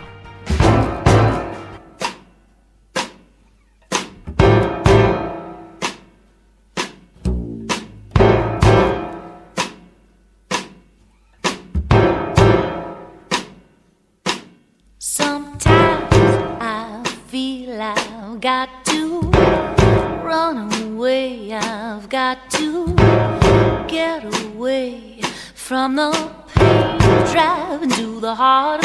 Heart 28.36 28.81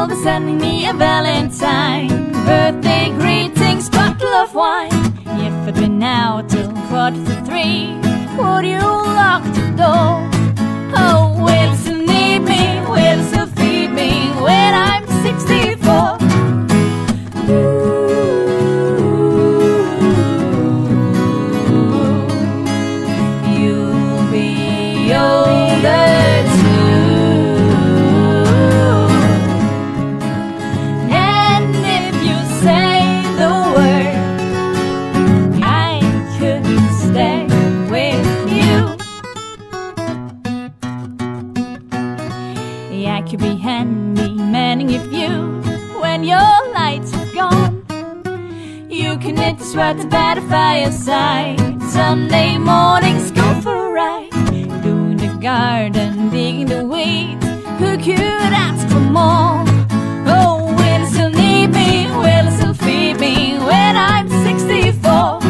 all 0.00 0.08
be 0.08 0.14
sending 0.14 0.56
me 0.56 0.88
a 0.88 0.94
valentine 0.94 2.08
Birthday 2.46 3.10
greetings, 3.18 3.90
bottle 3.90 4.28
of 4.28 4.54
wine 4.54 4.90
If 5.46 5.68
it'd 5.68 5.74
been 5.74 5.98
now 5.98 6.40
till 6.40 6.72
quarter 6.88 7.22
to 7.22 7.36
three 7.44 7.92
Would 8.38 8.64
you 8.64 8.80
lock 8.80 9.42
the 9.52 9.74
door? 9.76 10.39
right 49.80 49.98
to 49.98 50.06
by 50.08 50.34
the 50.34 50.42
fireside. 50.42 51.58
Sunday 51.90 52.58
mornings 52.58 53.30
go 53.30 53.60
for 53.62 53.74
a 53.74 53.90
ride. 53.90 54.30
Doing 54.82 55.16
the 55.16 55.38
garden, 55.40 56.28
digging 56.28 56.66
the 56.66 56.84
weeds. 56.84 57.46
Who 57.80 57.96
could 57.96 58.52
ask 58.66 58.86
for 58.92 59.00
more? 59.00 59.64
Oh, 60.36 60.66
will 60.76 61.02
it 61.02 61.10
still 61.12 61.30
need 61.30 61.68
me? 61.68 62.08
Will 62.22 62.46
it 62.48 62.56
still 62.58 62.74
feed 62.74 63.18
me 63.18 63.58
when 63.58 63.96
I'm 63.96 64.28
64? 64.28 65.40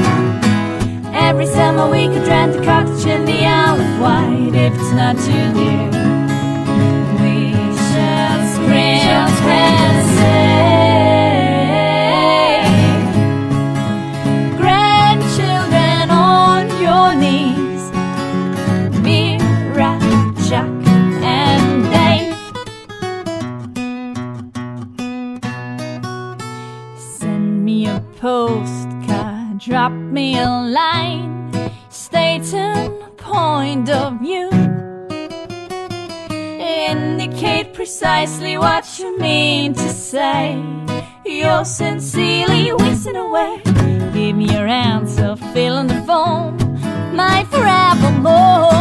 Every 1.13 1.47
summer 1.47 1.91
we 1.91 2.07
could 2.07 2.27
rent 2.29 2.55
a 2.55 2.65
cottage 2.65 3.07
in 3.07 3.25
the 3.25 3.45
Isle 3.45 3.81
of 3.81 4.01
Wight 4.01 4.55
if 4.55 4.73
it's 4.75 4.93
not 4.93 5.17
too 5.27 5.47
near. 5.59 5.90
drop 29.81 29.93
me 29.93 30.39
a 30.39 30.47
line 30.47 31.51
stating 31.89 32.91
point 33.17 33.89
of 33.89 34.21
view. 34.21 34.51
Indicate 36.91 37.73
precisely 37.73 38.59
what 38.59 38.85
you 38.99 39.19
mean 39.19 39.73
to 39.73 39.89
say. 39.89 40.63
You're 41.25 41.65
sincerely 41.65 42.75
wasting 42.75 43.17
away. 43.17 43.63
Give 44.13 44.37
me 44.37 44.53
your 44.53 44.67
answer, 44.67 45.35
fill 45.55 45.79
in 45.79 45.87
the 45.87 46.03
form, 46.09 46.59
mine 47.17 47.47
forevermore. 47.47 48.80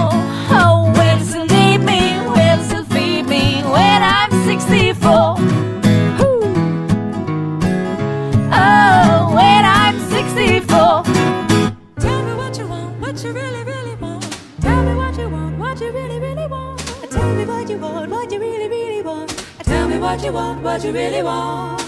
what 20.09 20.23
you 20.23 20.31
want, 20.33 20.63
what 20.63 20.83
you 20.83 20.91
really 20.91 21.21
want. 21.21 21.83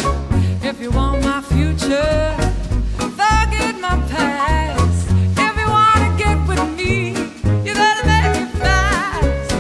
If 0.64 0.80
you 0.80 0.92
want 0.92 1.24
my 1.24 1.42
future, 1.42 2.36
forget 3.18 3.74
my 3.82 3.96
past. 4.14 5.08
If 5.46 5.54
you 5.60 5.68
wanna 5.78 6.16
get 6.20 6.38
with 6.48 6.64
me, 6.78 7.14
you 7.66 7.74
gotta 7.74 8.06
make 8.06 8.36
it 8.44 8.50
fast. 8.62 9.56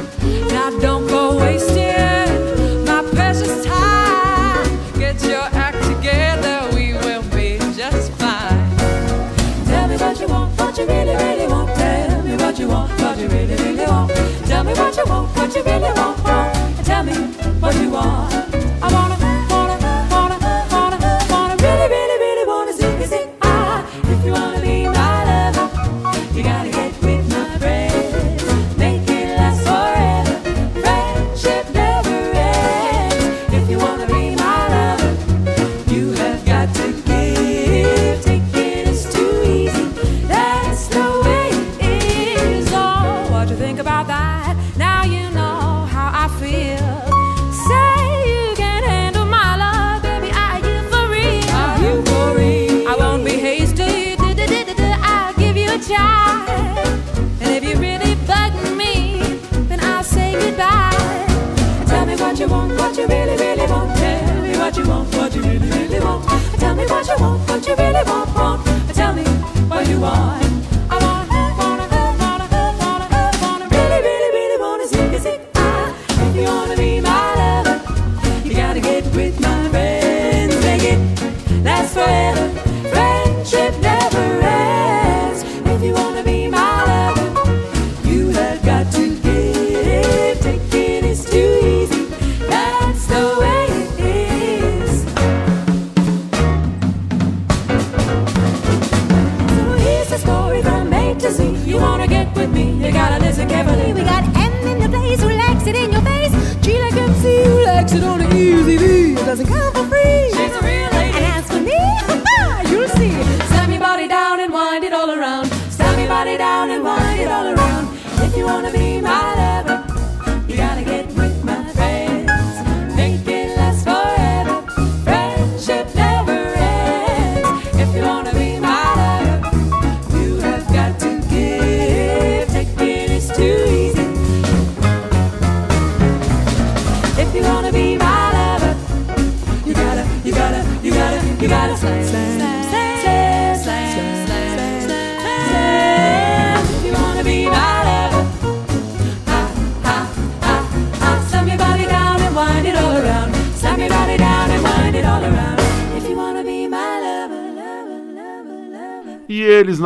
Now 0.53 0.69
don't 0.79 1.07
go 1.07 1.39
wasting 1.39 2.85
my 2.85 3.01
precious 3.15 3.65
time. 3.65 4.69
Get 4.99 5.17
your 5.23 5.47
act 5.65 5.81
together, 5.91 6.57
we 6.75 6.93
will 6.93 7.25
be 7.35 7.57
just 7.75 8.11
fine. 8.21 8.77
Tell 9.65 9.87
me 9.87 9.97
what 9.97 10.19
you 10.19 10.27
want, 10.27 10.49
what 10.59 10.77
you 10.77 10.85
really, 10.85 11.15
really 11.15 11.47
want. 11.47 11.69
Tell 11.79 12.21
me 12.21 12.35
what 12.35 12.59
you 12.59 12.67
want, 12.67 12.91
what 13.01 13.17
you 13.17 13.27
really, 13.27 13.55
really 13.55 13.87
want. 13.87 14.11
Tell 14.45 14.63
me 14.63 14.73
what 14.73 14.95
you 14.97 15.05
want, 15.07 15.35
what 15.35 15.55
you 15.55 15.63
really 15.63 15.81
want. 15.81 16.00
what 67.11 67.19
you 67.19 67.25
want, 67.25 67.49
what 67.49 67.67
you 67.67 67.75
really 67.75 68.03
want, 68.05 68.35
want. 68.35 68.65
But 68.87 68.95
tell 68.95 69.13
me 69.13 69.23
what 69.67 69.87
you 69.87 69.99
want. 69.99 70.30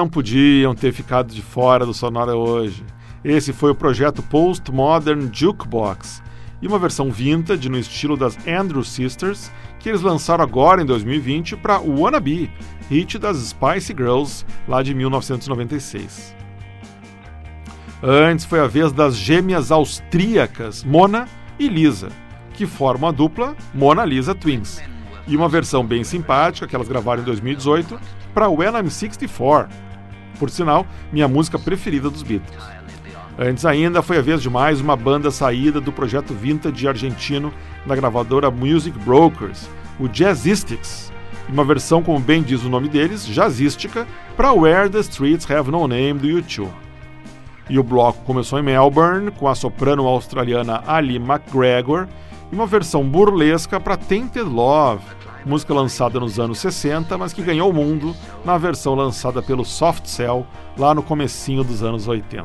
Não 0.06 0.10
podiam 0.10 0.76
ter 0.76 0.94
ficado 0.94 1.34
de 1.34 1.42
fora 1.42 1.84
do 1.84 1.94
Sonora 1.94 2.36
hoje. 2.36 2.84
Esse 3.24 3.52
foi 3.52 3.72
o 3.72 3.76
projeto 3.76 4.22
Postmodern 4.22 5.32
Jukebox 5.34 6.22
e 6.62 6.68
uma 6.68 6.78
versão 6.78 7.12
vintage 7.12 7.68
no 7.70 7.78
estilo 7.80 8.16
das 8.16 8.38
Andrew 8.48 8.84
Sisters 8.84 9.52
que 9.80 9.90
eles 9.90 10.02
lançaram 10.02 10.44
agora 10.44 10.82
em 10.82 10.86
2020 10.86 11.58
para 11.58 11.80
Wannabe, 11.80 12.52
hit 12.88 13.18
das 13.18 13.38
Spice 13.38 13.94
Girls 13.98 14.46
lá 14.68 14.84
de 14.84 14.94
1996. 14.94 16.36
Antes 18.04 18.46
foi 18.46 18.60
a 18.60 18.68
vez 18.68 18.92
das 18.92 19.16
gêmeas 19.16 19.72
austríacas 19.72 20.84
Mona 20.84 21.28
e 21.58 21.68
Lisa, 21.68 22.10
que 22.54 22.68
formam 22.68 23.10
a 23.10 23.12
dupla 23.12 23.56
Mona 23.74 24.06
Lisa 24.06 24.36
Twins, 24.36 24.80
e 25.28 25.36
uma 25.36 25.50
versão 25.50 25.84
bem 25.84 26.04
simpática 26.04 26.68
que 26.68 26.76
elas 26.76 26.88
gravaram 26.88 27.24
em 27.24 27.26
2018 27.26 28.00
para 28.36 28.50
When 28.50 28.76
I'm 28.76 28.90
64, 28.90 29.85
por 30.36 30.50
sinal, 30.50 30.86
minha 31.12 31.28
música 31.28 31.58
preferida 31.58 32.10
dos 32.10 32.24
Beatles. 32.24 32.64
Antes 33.38 33.66
ainda 33.66 34.02
foi 34.02 34.18
a 34.18 34.22
vez 34.22 34.42
de 34.42 34.50
mais 34.50 34.80
uma 34.80 34.96
banda 34.96 35.30
saída 35.30 35.82
do 35.82 35.92
projeto 35.92 36.34
vintage 36.34 36.88
argentino 36.88 37.54
da 37.86 37.96
gravadora 37.96 38.50
Music 38.50 38.98
Brokers, 39.00 39.68
o 40.00 40.08
Jazzistics, 40.08 41.12
uma 41.50 41.64
versão, 41.64 42.02
como 42.02 42.20
bem 42.20 42.42
diz 42.42 42.64
o 42.64 42.70
nome 42.70 42.90
deles, 42.90 43.26
jazzística, 43.26 44.08
para 44.36 44.54
Where 44.54 44.90
the 44.90 45.00
Streets 45.00 45.50
Have 45.50 45.70
No 45.70 45.88
Name 45.88 46.14
do 46.14 46.28
YouTube. 46.28 46.72
E 47.70 47.80
o 47.80 47.84
bloco 47.84 48.24
começou 48.24 48.60
em 48.60 48.64
Melbourne, 48.64 49.32
com 49.32 49.48
a 49.48 49.56
soprano 49.56 50.08
australiana 50.08 50.84
Ali 50.88 51.16
McGregor, 51.18 52.08
e 52.52 52.56
uma 52.56 52.66
versão 52.66 53.04
burlesca 53.04 53.80
para 53.80 53.98
Tainted 53.98 54.48
Love, 54.48 55.04
música 55.46 55.74
lançada 55.74 56.20
nos 56.20 56.40
anos 56.40 56.58
60, 56.60 57.18
mas 57.18 57.32
que 57.32 57.44
ganhou 57.44 57.70
o 57.70 57.74
mundo 57.74 58.16
na 58.44 58.58
versão 58.58 58.96
lançada 58.96 59.42
pelo 59.42 59.64
Soft 59.64 60.08
Cell 60.08 60.46
lá 60.78 60.94
no 60.96 61.04
comecinho 61.04 61.64
dos 61.64 61.84
anos 61.84 62.08
80. 62.08 62.44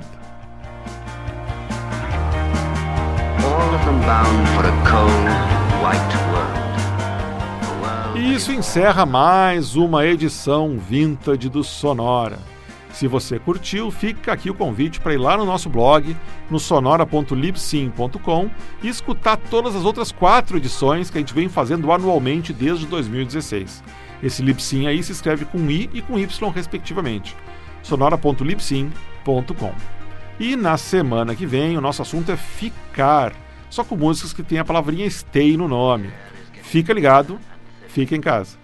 All 3.43 3.75
of 3.75 3.85
them 3.85 4.01
bound 4.01 4.49
for 4.51 4.67
a 4.67 4.73
cold, 4.89 5.29
white 5.83 6.17
world. 6.31 6.59
A 7.63 8.15
world 8.15 8.21
E 8.21 8.35
isso 8.35 8.53
encerra 8.53 9.07
mais 9.07 9.77
uma 9.77 10.05
edição 10.05 10.79
vintage 10.79 11.49
do 11.49 11.65
Sonora. 11.65 12.39
Se 12.93 13.07
você 13.07 13.39
curtiu, 13.39 13.91
fica 13.91 14.33
aqui 14.33 14.51
o 14.51 14.55
convite 14.55 15.01
para 15.01 15.15
ir 15.15 15.19
lá 15.19 15.37
no 15.37 15.45
nosso 15.45 15.71
blog, 15.71 16.17
no 16.51 16.59
sonora.libsyn.com 16.59 18.51
e 18.83 18.89
escutar 18.89 19.37
todas 19.37 19.77
as 19.77 19.85
outras 19.85 20.11
quatro 20.11 20.57
edições 20.57 21.09
que 21.09 21.19
a 21.19 21.21
gente 21.21 21.35
vem 21.35 21.49
fazendo 21.49 21.93
anualmente 21.93 22.53
desde 22.53 22.87
2016. 22.87 23.83
Esse 24.23 24.43
Libsyn 24.43 24.87
aí 24.87 25.03
se 25.03 25.13
escreve 25.13 25.45
com 25.45 25.71
I 25.71 25.89
e 25.95 26.03
com 26.03 26.19
Y, 26.19 26.51
respectivamente. 26.51 27.37
sonora.libsyn.com. 27.83 29.75
E 30.39 30.57
na 30.57 30.77
semana 30.77 31.35
que 31.35 31.47
vem, 31.47 31.77
o 31.77 31.81
nosso 31.81 32.03
assunto 32.03 32.33
é 32.33 32.37
ficar, 32.37 33.33
só 33.69 33.85
com 33.85 33.97
músicas 33.97 34.33
que 34.33 34.43
têm 34.43 34.59
a 34.59 34.65
palavrinha 34.65 35.09
stay 35.09 35.57
no 35.57 35.69
nome. 35.69 36.11
Fica 36.63 36.93
ligado, 36.93 37.39
fica 37.89 38.17
em 38.17 38.21
casa. 38.21 38.60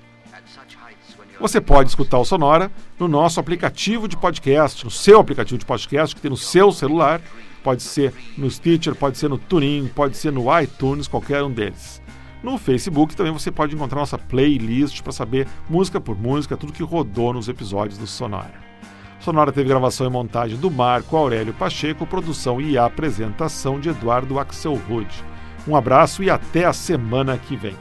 Você 1.38 1.60
pode 1.60 1.90
escutar 1.90 2.18
o 2.18 2.24
Sonora 2.24 2.70
no 2.98 3.06
nosso 3.06 3.38
aplicativo 3.38 4.08
de 4.08 4.16
podcast, 4.16 4.84
no 4.84 4.90
seu 4.90 5.20
aplicativo 5.20 5.58
de 5.58 5.66
podcast 5.66 6.14
que 6.14 6.20
tem 6.20 6.30
no 6.30 6.36
seu 6.36 6.72
celular. 6.72 7.20
Pode 7.62 7.82
ser 7.82 8.14
no 8.38 8.50
Stitcher, 8.50 8.94
pode 8.94 9.18
ser 9.18 9.28
no 9.28 9.36
TuneIn, 9.36 9.88
pode 9.88 10.16
ser 10.16 10.32
no 10.32 10.46
iTunes, 10.60 11.06
qualquer 11.06 11.42
um 11.42 11.50
deles. 11.50 12.00
No 12.42 12.56
Facebook 12.56 13.14
também 13.14 13.32
você 13.32 13.50
pode 13.50 13.74
encontrar 13.74 13.98
nossa 13.98 14.16
playlist 14.16 15.02
para 15.02 15.12
saber 15.12 15.46
música 15.68 16.00
por 16.00 16.16
música, 16.16 16.56
tudo 16.56 16.72
que 16.72 16.82
rodou 16.82 17.34
nos 17.34 17.48
episódios 17.48 17.98
do 17.98 18.06
Sonora. 18.06 18.54
Sonora 19.20 19.52
teve 19.52 19.68
gravação 19.68 20.06
e 20.06 20.10
montagem 20.10 20.56
do 20.56 20.70
Marco 20.70 21.16
Aurélio 21.16 21.52
Pacheco, 21.52 22.06
produção 22.06 22.60
e 22.60 22.78
apresentação 22.78 23.78
de 23.78 23.88
Eduardo 23.88 24.38
Axelrod. 24.38 25.08
Um 25.66 25.74
abraço 25.74 26.22
e 26.22 26.30
até 26.30 26.64
a 26.64 26.72
semana 26.72 27.36
que 27.36 27.56
vem. 27.56 27.74